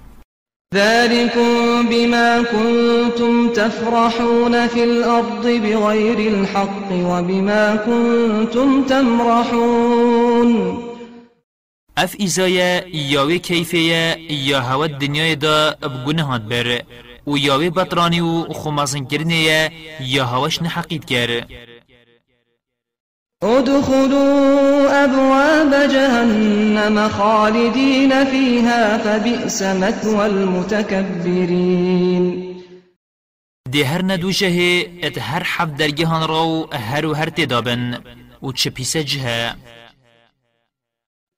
ذلكم 0.75 1.89
بما 1.89 2.43
كنتم 2.43 3.49
تفرحون 3.49 4.67
في 4.67 4.83
الأرض 4.83 5.47
بغير 5.47 6.33
الحق 6.33 6.91
وبما 6.91 7.75
كنتم 7.75 8.83
تمرحون. 8.83 10.84
اف 11.97 12.15
ایزای 12.19 12.81
یاوی 12.93 13.39
کیفیه 13.39 14.17
یا 14.29 14.61
هوا 14.61 14.87
دنیای 14.87 15.35
دا 15.35 15.71
بگنهات 15.71 16.41
بر. 16.41 16.81
و 17.27 17.37
یاوی 17.37 17.69
بطرانی 17.69 18.19
و 18.19 18.53
خمازن 18.53 19.05
کرنه 19.05 19.71
یا 20.01 20.25
هواش 20.25 20.61
نحقید 20.61 21.05
کر 21.05 21.45
ادخلوا 23.43 24.89
أبواب 25.03 25.87
جهنم 25.91 27.09
خالدين 27.09 28.25
فيها 28.25 28.97
فبئس 28.97 29.61
مثوى 29.61 30.25
المتكبرين 30.25 31.75
ده 33.71 33.85
هر 33.85 34.01
ندوشه 34.01 34.83
ات 35.03 35.17
هر 35.19 35.43
حب 35.43 35.77
درگهان 35.77 36.27
راو 36.27 36.73
هر 36.73 37.05
و 37.05 37.13
هر 37.13 37.29
تدابن 37.29 37.99
و 38.43 38.51
چه 38.51 38.69
پیسه 38.69 39.03
جه. 39.03 39.55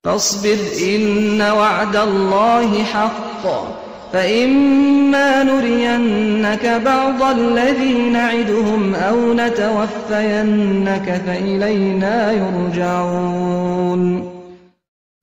فاصبر 0.03 0.57
إن 0.95 1.41
وعد 1.41 1.95
الله 1.95 2.83
حق. 2.83 3.67
فإما 4.13 5.43
نرينك 5.43 6.81
بعض 6.85 7.37
الذي 7.37 7.93
نعدهم 7.93 8.95
أو 8.95 9.33
نتوفينك 9.33 11.21
فإلينا 11.25 12.31
يرجعون. 12.31 14.36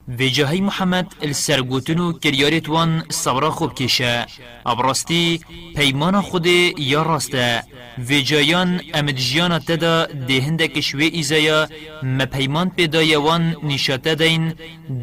في 0.09 0.28
جاهي 0.28 0.61
محمد 0.61 1.07
السرگوتنو 1.22 2.12
كريارت 2.12 2.68
وان 2.68 3.02
صبرا 3.11 3.50
خوب 3.50 3.72
كشه 3.72 4.26
ابراستی 4.66 5.40
پیمان 5.76 6.20
خود 6.20 6.46
یا 6.46 7.02
راسته. 7.02 7.62
في 8.09 8.22
جایان 8.22 8.80
امد 8.94 9.16
جیانا 9.16 9.59
تدا 9.59 10.07
دهنده 10.07 10.68
کشوی 10.68 11.07
ایزایا. 11.07 11.68
ما 12.02 12.26
پیمان 12.26 12.70
پیدا 12.70 13.02
یوان 13.02 13.57
نشاته 13.62 14.14
دین. 14.14 14.55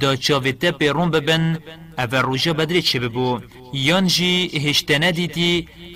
دا 0.01 0.15
چاوته 0.15 0.71
پیرون 0.71 1.11
ببن. 1.11 1.57
أو 1.99 2.15
روژا 2.15 2.53
بدری 2.53 2.81
چه 2.81 2.99
ببو. 2.99 3.39
یان 3.73 4.07
جی 4.07 4.51
هشتنه 4.65 5.11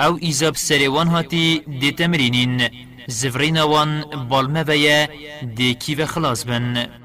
أو 0.01 0.17
ایزاب 0.21 0.55
سریوان 0.55 1.07
هاتی 1.07 1.61
دیتا 1.81 2.07
مرینین. 2.07 2.69
زفرین 3.07 3.57
وان 3.57 4.01
بالمه 4.29 4.63
ویا 4.63 5.07
و 5.99 6.05
خلاص 6.05 6.45
بن. 6.45 7.04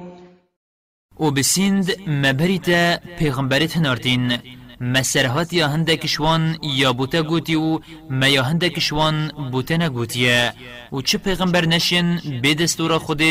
و 1.21 1.31
بسیند 1.31 2.09
مبریتا 2.09 2.97
پیغمبرت 3.19 3.77
هنارتین 3.77 4.37
مسرهات 4.81 5.53
یا 5.53 5.67
هندک 5.67 6.07
شوان 6.07 6.57
یا 6.63 6.93
بوتا 6.93 7.21
گوتی 7.23 7.55
و 7.55 7.79
ما 8.09 8.27
یا 8.27 8.43
هندک 8.43 8.79
شوان 8.79 9.27
بوتا 9.51 9.75
نگوتیه 9.75 10.53
و 10.93 11.01
چه 11.01 11.17
پیغمبر 11.17 11.65
نشین 11.65 12.19
به 12.41 12.53
دستور 12.53 12.97
خود 12.97 13.21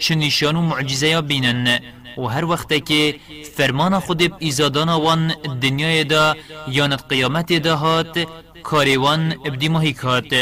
چه 0.00 0.14
نشان 0.14 0.56
و 0.56 0.62
معجزه 0.62 1.08
یا 1.08 1.22
بینن. 1.22 1.78
و 2.18 2.22
هر 2.22 2.44
وقت 2.44 2.84
که 2.84 3.14
فرمان 3.56 3.98
خود 3.98 4.34
ایزادان 4.38 4.88
وان 4.88 5.34
دنیای 5.62 6.04
دا 6.04 6.36
یا 6.68 6.86
نت 6.86 7.04
قیامت 7.08 7.52
دا 7.52 7.76
هات 7.76 8.26
کاریوان 8.62 9.32
ابدی 9.44 9.68
ماهی 9.68 9.92
کات. 9.92 10.32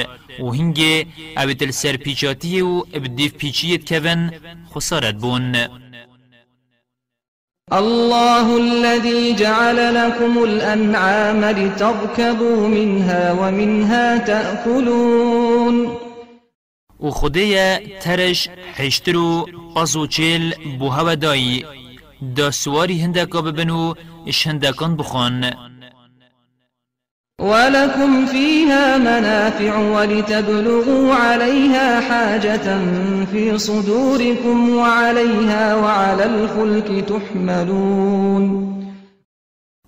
و 0.43 0.51
هنگه 0.51 1.07
اویتل 1.37 1.71
سرپیچاتی 1.71 2.61
و 2.61 2.83
ابدیف 2.95 3.33
پیچیت 3.35 4.03
کون 4.03 4.31
خسارت 4.75 5.15
بون 5.15 5.57
الله 7.73 8.57
الذي 8.57 9.35
جعل 9.35 9.95
لكم 9.95 10.45
الأنعام 10.45 11.45
لتركبوا 11.45 12.69
منها 12.69 13.33
ومنها 13.33 14.19
تأكلون. 14.19 15.97
و 17.01 17.11
خدای 17.11 17.79
ترش 18.01 18.49
حشترو 18.75 19.49
قصو 19.77 20.07
چیل 20.07 20.55
بو 20.79 20.89
هوا 20.89 21.15
دا 22.37 22.51
سواری 22.51 23.01
هندکا 23.01 23.41
ببنو 23.41 23.95
اش 24.27 24.47
هندکان 24.47 24.97
بخوان 24.97 25.70
ولكم 27.41 28.27
فيها 28.27 28.99
منافع 28.99 29.79
ولتبلغوا 29.79 31.15
عليها 31.15 32.01
حاجة 32.01 32.67
في 33.33 33.59
صدوركم 33.59 34.71
وعليها 34.71 35.75
وعلى 35.75 36.25
الفلك 36.25 37.05
تحملون. 37.09 38.71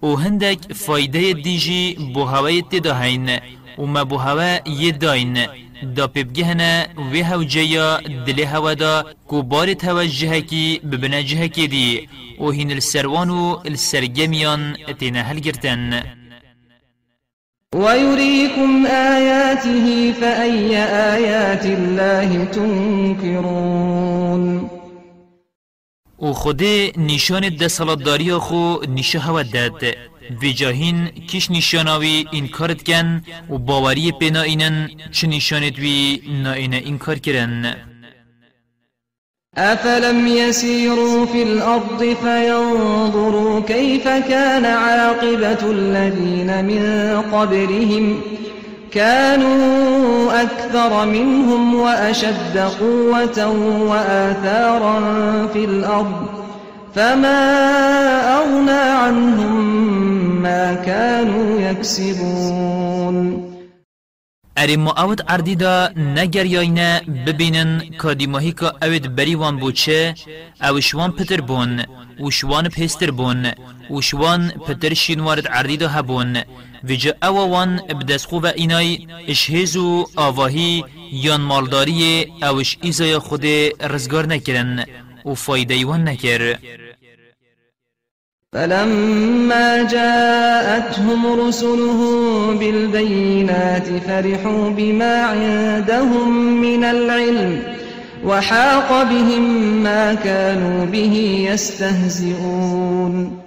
و 0.03 0.14
هندك 0.14 0.72
فايدة 0.72 1.30
ديجي 1.30 1.94
بو 2.14 2.22
هواي 2.22 2.62
تدهين 2.62 3.38
وما 3.78 4.03
بو 4.03 4.16
هوا 4.16 4.68
يدين 4.68 5.46
دا 5.82 6.07
ببجهنا 6.07 6.88
وها 6.98 7.42
جيا 7.42 8.00
دل 8.26 8.44
هوا 8.44 8.72
دا 8.72 9.05
كبارت 9.30 9.84
هوا 9.84 10.05
جهكي 10.05 10.80
ببنا 10.84 11.20
جهكي 11.20 11.66
دي 11.66 12.09
وهين 12.38 12.70
السروان 12.70 13.57
السرجميان 13.66 14.74
اتنا 14.88 15.20
هلگرتن 15.20 16.03
ويريكم 17.74 18.86
آياته 18.86 20.12
فأي 20.12 20.76
آيات 21.14 21.66
الله 21.66 22.44
تنكرون 22.44 24.02
و 26.18 26.32
خود 26.32 26.62
نشان 26.96 27.56
دستالتداری 27.56 28.32
خو 28.32 28.80
نشه 28.88 29.18
هوا 29.18 29.42
داد. 29.42 29.84
و 30.42 30.52
جاهین 30.52 31.08
کش 31.08 31.50
نشاناوی 31.50 32.24
انکارت 32.32 32.82
کن 32.82 33.22
و 33.50 33.58
باوری 33.58 34.12
پینا 34.12 34.42
اینن 34.42 34.90
چه 35.12 35.26
نشانت 35.26 35.78
وی 35.78 36.22
نائنه 36.42 36.82
انکار 36.86 37.18
کرن. 37.18 37.91
أفلم 39.59 40.26
يسيروا 40.26 41.26
في 41.26 41.42
الأرض 41.42 42.16
فينظروا 42.22 43.61
كيف 43.61 44.09
كان 44.09 44.64
عاقبة 44.64 45.70
الذين 45.70 46.64
من 46.64 46.82
قبلهم 47.32 48.20
كانوا 48.90 50.42
أكثر 50.42 51.07
منهم 51.07 51.74
وأشد 51.74 52.59
قوة 52.80 53.48
وآثارا 53.90 55.00
في 55.53 55.64
الأرض 55.64 56.26
فما 56.94 57.59
أغنى 58.38 58.70
عنهم 58.70 59.82
ما 60.42 60.74
كانوا 60.74 61.61
يكسبون 61.61 63.41
اری 64.57 64.76
ما 64.76 64.92
اوت 64.92 65.30
عردی 65.30 65.57
دا 65.57 65.88
نگر 65.96 66.46
یاینه 66.46 67.00
ببینن 67.26 67.68
کادیماهی 67.98 68.53
که 68.53 68.66
اوت 68.84 69.07
بری 69.07 69.34
وان 69.34 69.57
بوچه 69.57 70.14
اوشوان 70.62 71.11
پتر 71.12 71.40
بون 71.40 71.82
وشوان 72.20 72.68
پیستر 72.68 73.11
بون 73.11 73.53
وشوان 73.90 74.48
پتر 74.48 74.94
شینوارد 74.94 75.46
عردی 75.48 75.76
دا 75.76 75.88
هبون 75.88 76.42
وجا 76.84 77.12
اووان 77.22 77.76
بدسخو 77.76 78.40
و 78.40 78.46
اینای 78.46 79.07
اشهزو 79.28 80.07
آواهی 80.16 80.84
یان 81.12 81.40
مالداری 81.40 82.26
اوش 82.42 82.76
ایزای 82.82 83.18
خود 83.18 83.46
رزگار 83.80 84.26
نکرن 84.26 84.84
و 85.24 85.34
فایده 85.34 85.86
وان 85.86 86.09
نکر 86.09 86.59
فلما 88.53 89.82
جاءتهم 89.82 91.40
رسلهم 91.40 92.59
بالبينات 92.59 93.88
فرحوا 93.88 94.70
بما 94.70 95.14
عندهم 95.22 96.61
من 96.61 96.84
العلم 96.84 97.62
وحاق 98.24 99.03
بهم 99.03 99.42
ما 99.82 100.14
كانوا 100.14 100.84
به 100.84 101.46
يستهزئون. 101.50 103.42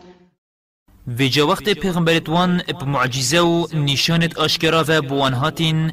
في 1.17 1.27
جا 1.29 1.43
وقت 1.43 1.69
پیغمبرت 1.69 2.29
وان 2.29 2.61
بمعجزه 2.81 3.41
و 3.41 3.67
نشانت 3.73 4.37
آشکرا 4.37 4.85
و 4.87 5.01
بوان 5.01 5.33
هاتین 5.33 5.91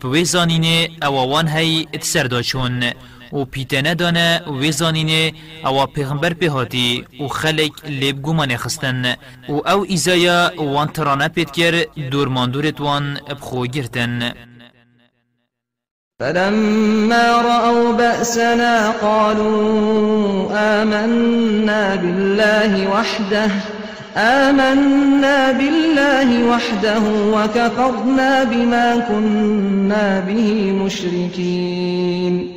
بویزانین 0.00 0.88
اووان 1.02 1.48
هی 1.48 1.86
اتسرداشون 1.94 2.90
و 3.34 3.44
پیتنه 3.44 3.94
دانه 3.94 4.40
و 4.46 4.70
زانینه 4.70 5.32
أو 5.66 5.86
پیغمبر 5.86 6.32
به 6.32 6.50
هاتی 6.50 7.04
و 7.20 7.28
خلق 7.28 7.72
لیب 7.88 8.22
گمان 8.22 8.56
خستن. 8.56 9.14
و 9.48 9.52
أو 9.52 9.84
ایزایا 9.88 10.52
وان 10.58 10.88
ترانه 10.88 11.28
پید 11.28 11.50
کر 11.50 11.86
دورماندورت 12.10 12.80
وان 12.80 13.18
بخو 13.30 13.66
گرتن. 13.66 14.32
فلما 16.20 17.42
رأوا 17.42 17.92
بأسنا 17.92 18.90
قالوا 18.90 20.50
آمنا 20.52 21.96
بالله 21.96 22.88
وحده 22.88 23.50
آمنا 24.16 25.52
بالله 25.52 26.44
وحده 26.44 27.02
وكفرنا 27.34 28.44
بما 28.44 28.98
كنا 29.08 30.20
به 30.20 30.72
مشركين. 30.72 32.53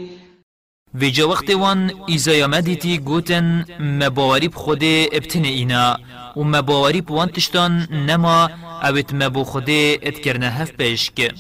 و 0.96 1.10
جا 1.10 1.30
وقت 1.30 1.50
وان 1.50 1.92
ایزای 2.08 2.46
مدیتی 2.46 2.98
گوتن 2.98 3.66
مباوری 3.80 4.50
خود 4.54 4.84
ابتن 5.12 5.44
اینا. 5.44 5.98
و 6.36 6.44
مباوری 6.44 7.04
وان 7.10 7.30
تشتان 7.30 7.88
نما 7.92 8.50
اوت 8.84 9.14
مبو 9.14 9.44
خود 9.44 9.70
اتکرنه 10.04 10.48
هف 10.48 10.72
پیشک 10.72 11.32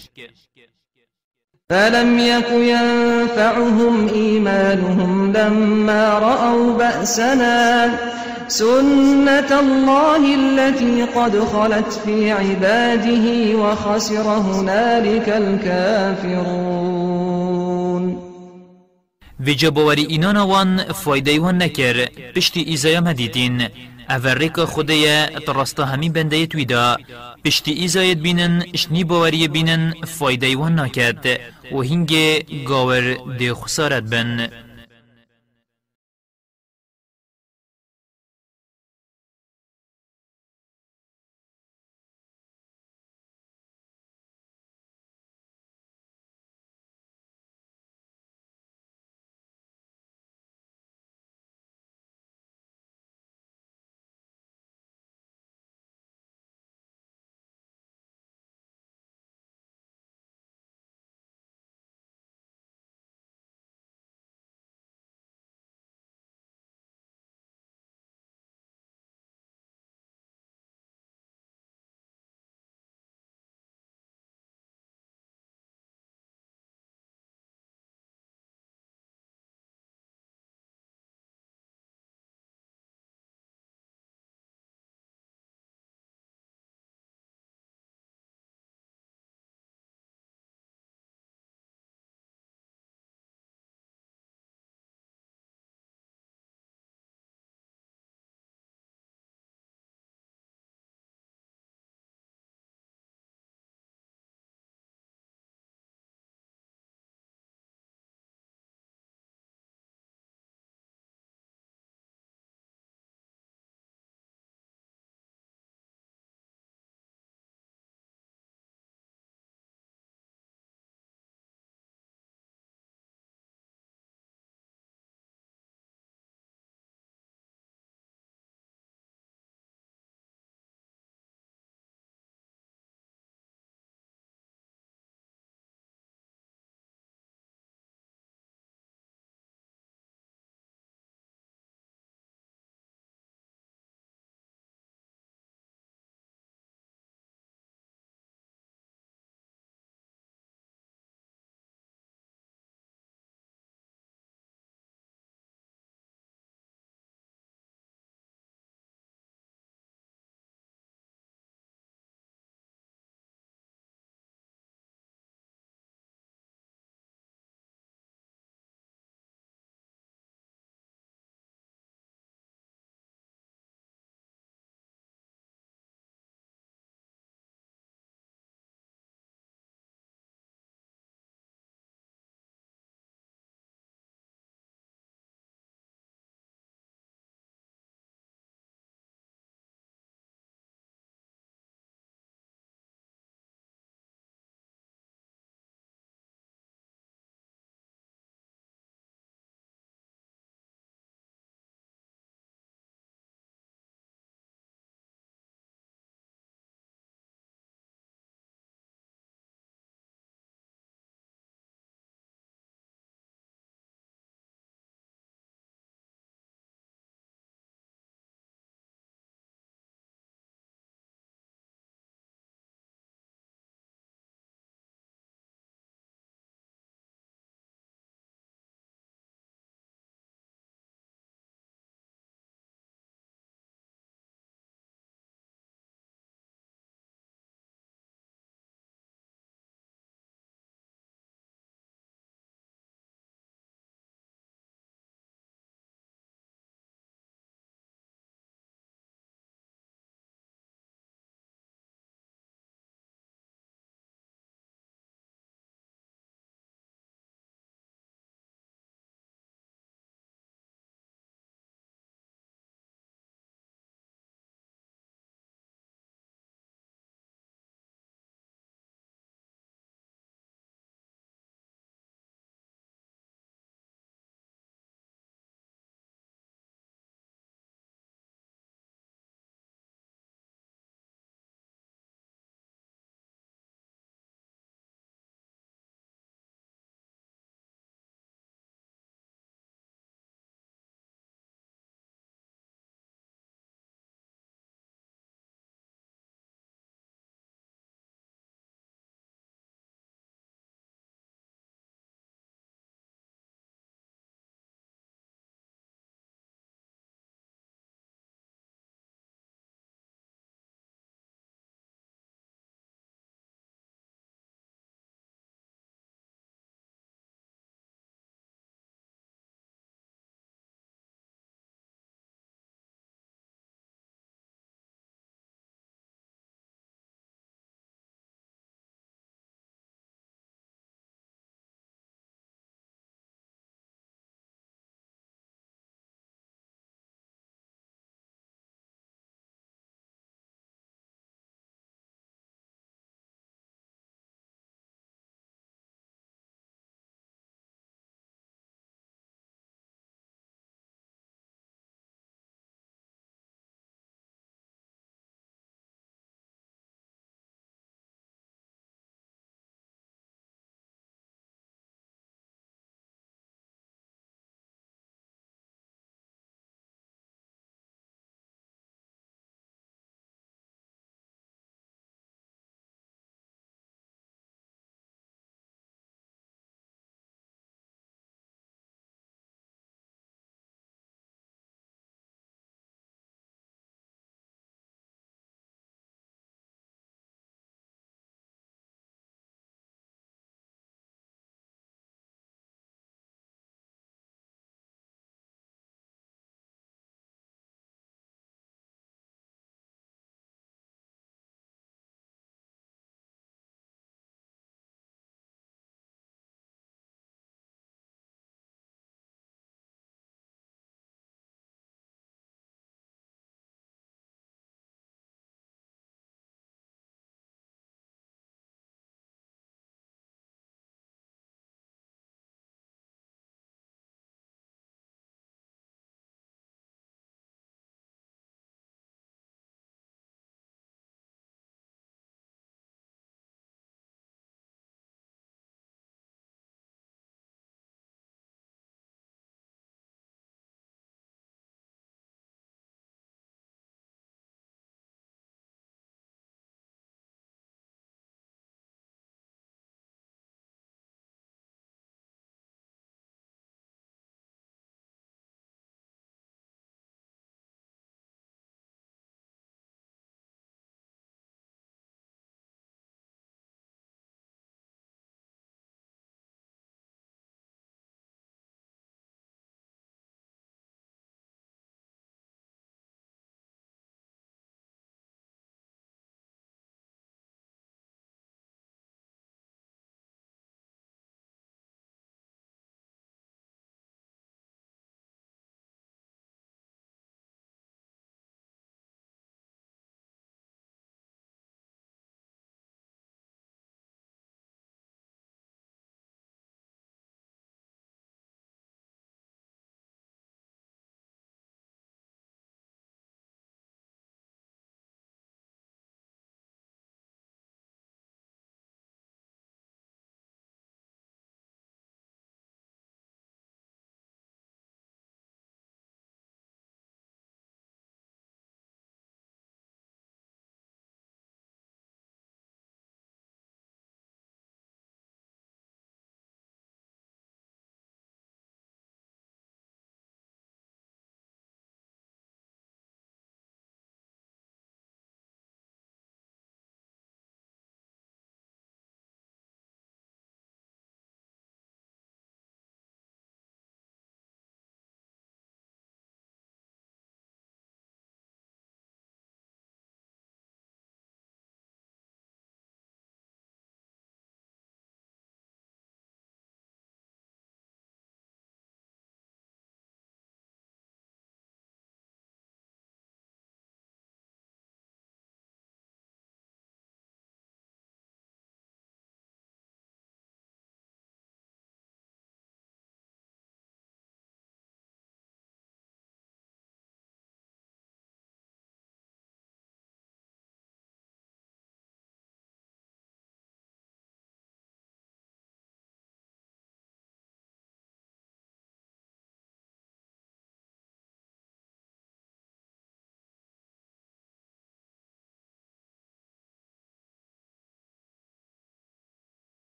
فلم 1.70 2.20
يك 2.20 2.52
ينفعهم 2.52 4.08
إيمانهم 4.08 5.32
لما 5.32 6.20
رأوا 6.20 6.78
بأسنا. 6.78 7.89
سنة 8.48 9.60
الله 9.60 10.36
التي 10.36 11.04
قد 11.04 11.39
خلت 11.39 11.93
في 12.06 12.32
عباده 12.32 13.56
وخسر 13.56 14.28
هنالك 14.28 15.30
الكافرون. 15.30 17.16
و 19.39 19.53
جبواری 19.53 20.05
اینان 20.05 20.38
وان 20.38 20.83
فایده 20.93 21.39
وان 21.39 21.61
نکر 21.61 22.05
پشتی 22.35 22.61
ایزایا 22.61 23.01
مدیدین 23.01 23.67
اورک 24.09 24.65
خدای 24.65 25.25
ترستا 25.47 25.85
همی 25.85 26.09
بنده 26.09 26.45
تویدا 26.45 26.97
پشتی 27.45 27.71
ایزایت 27.71 28.17
بینن 28.17 28.65
اشنی 28.73 29.03
باوری 29.03 29.47
بینن 29.47 29.93
فایده 30.07 30.55
وان 30.57 30.79
نکد 30.79 31.39
و 31.71 31.81
هنگ 31.81 32.13
گاور 32.65 33.17
دی 33.38 33.53
خسارت 33.53 34.03
بن 34.03 34.49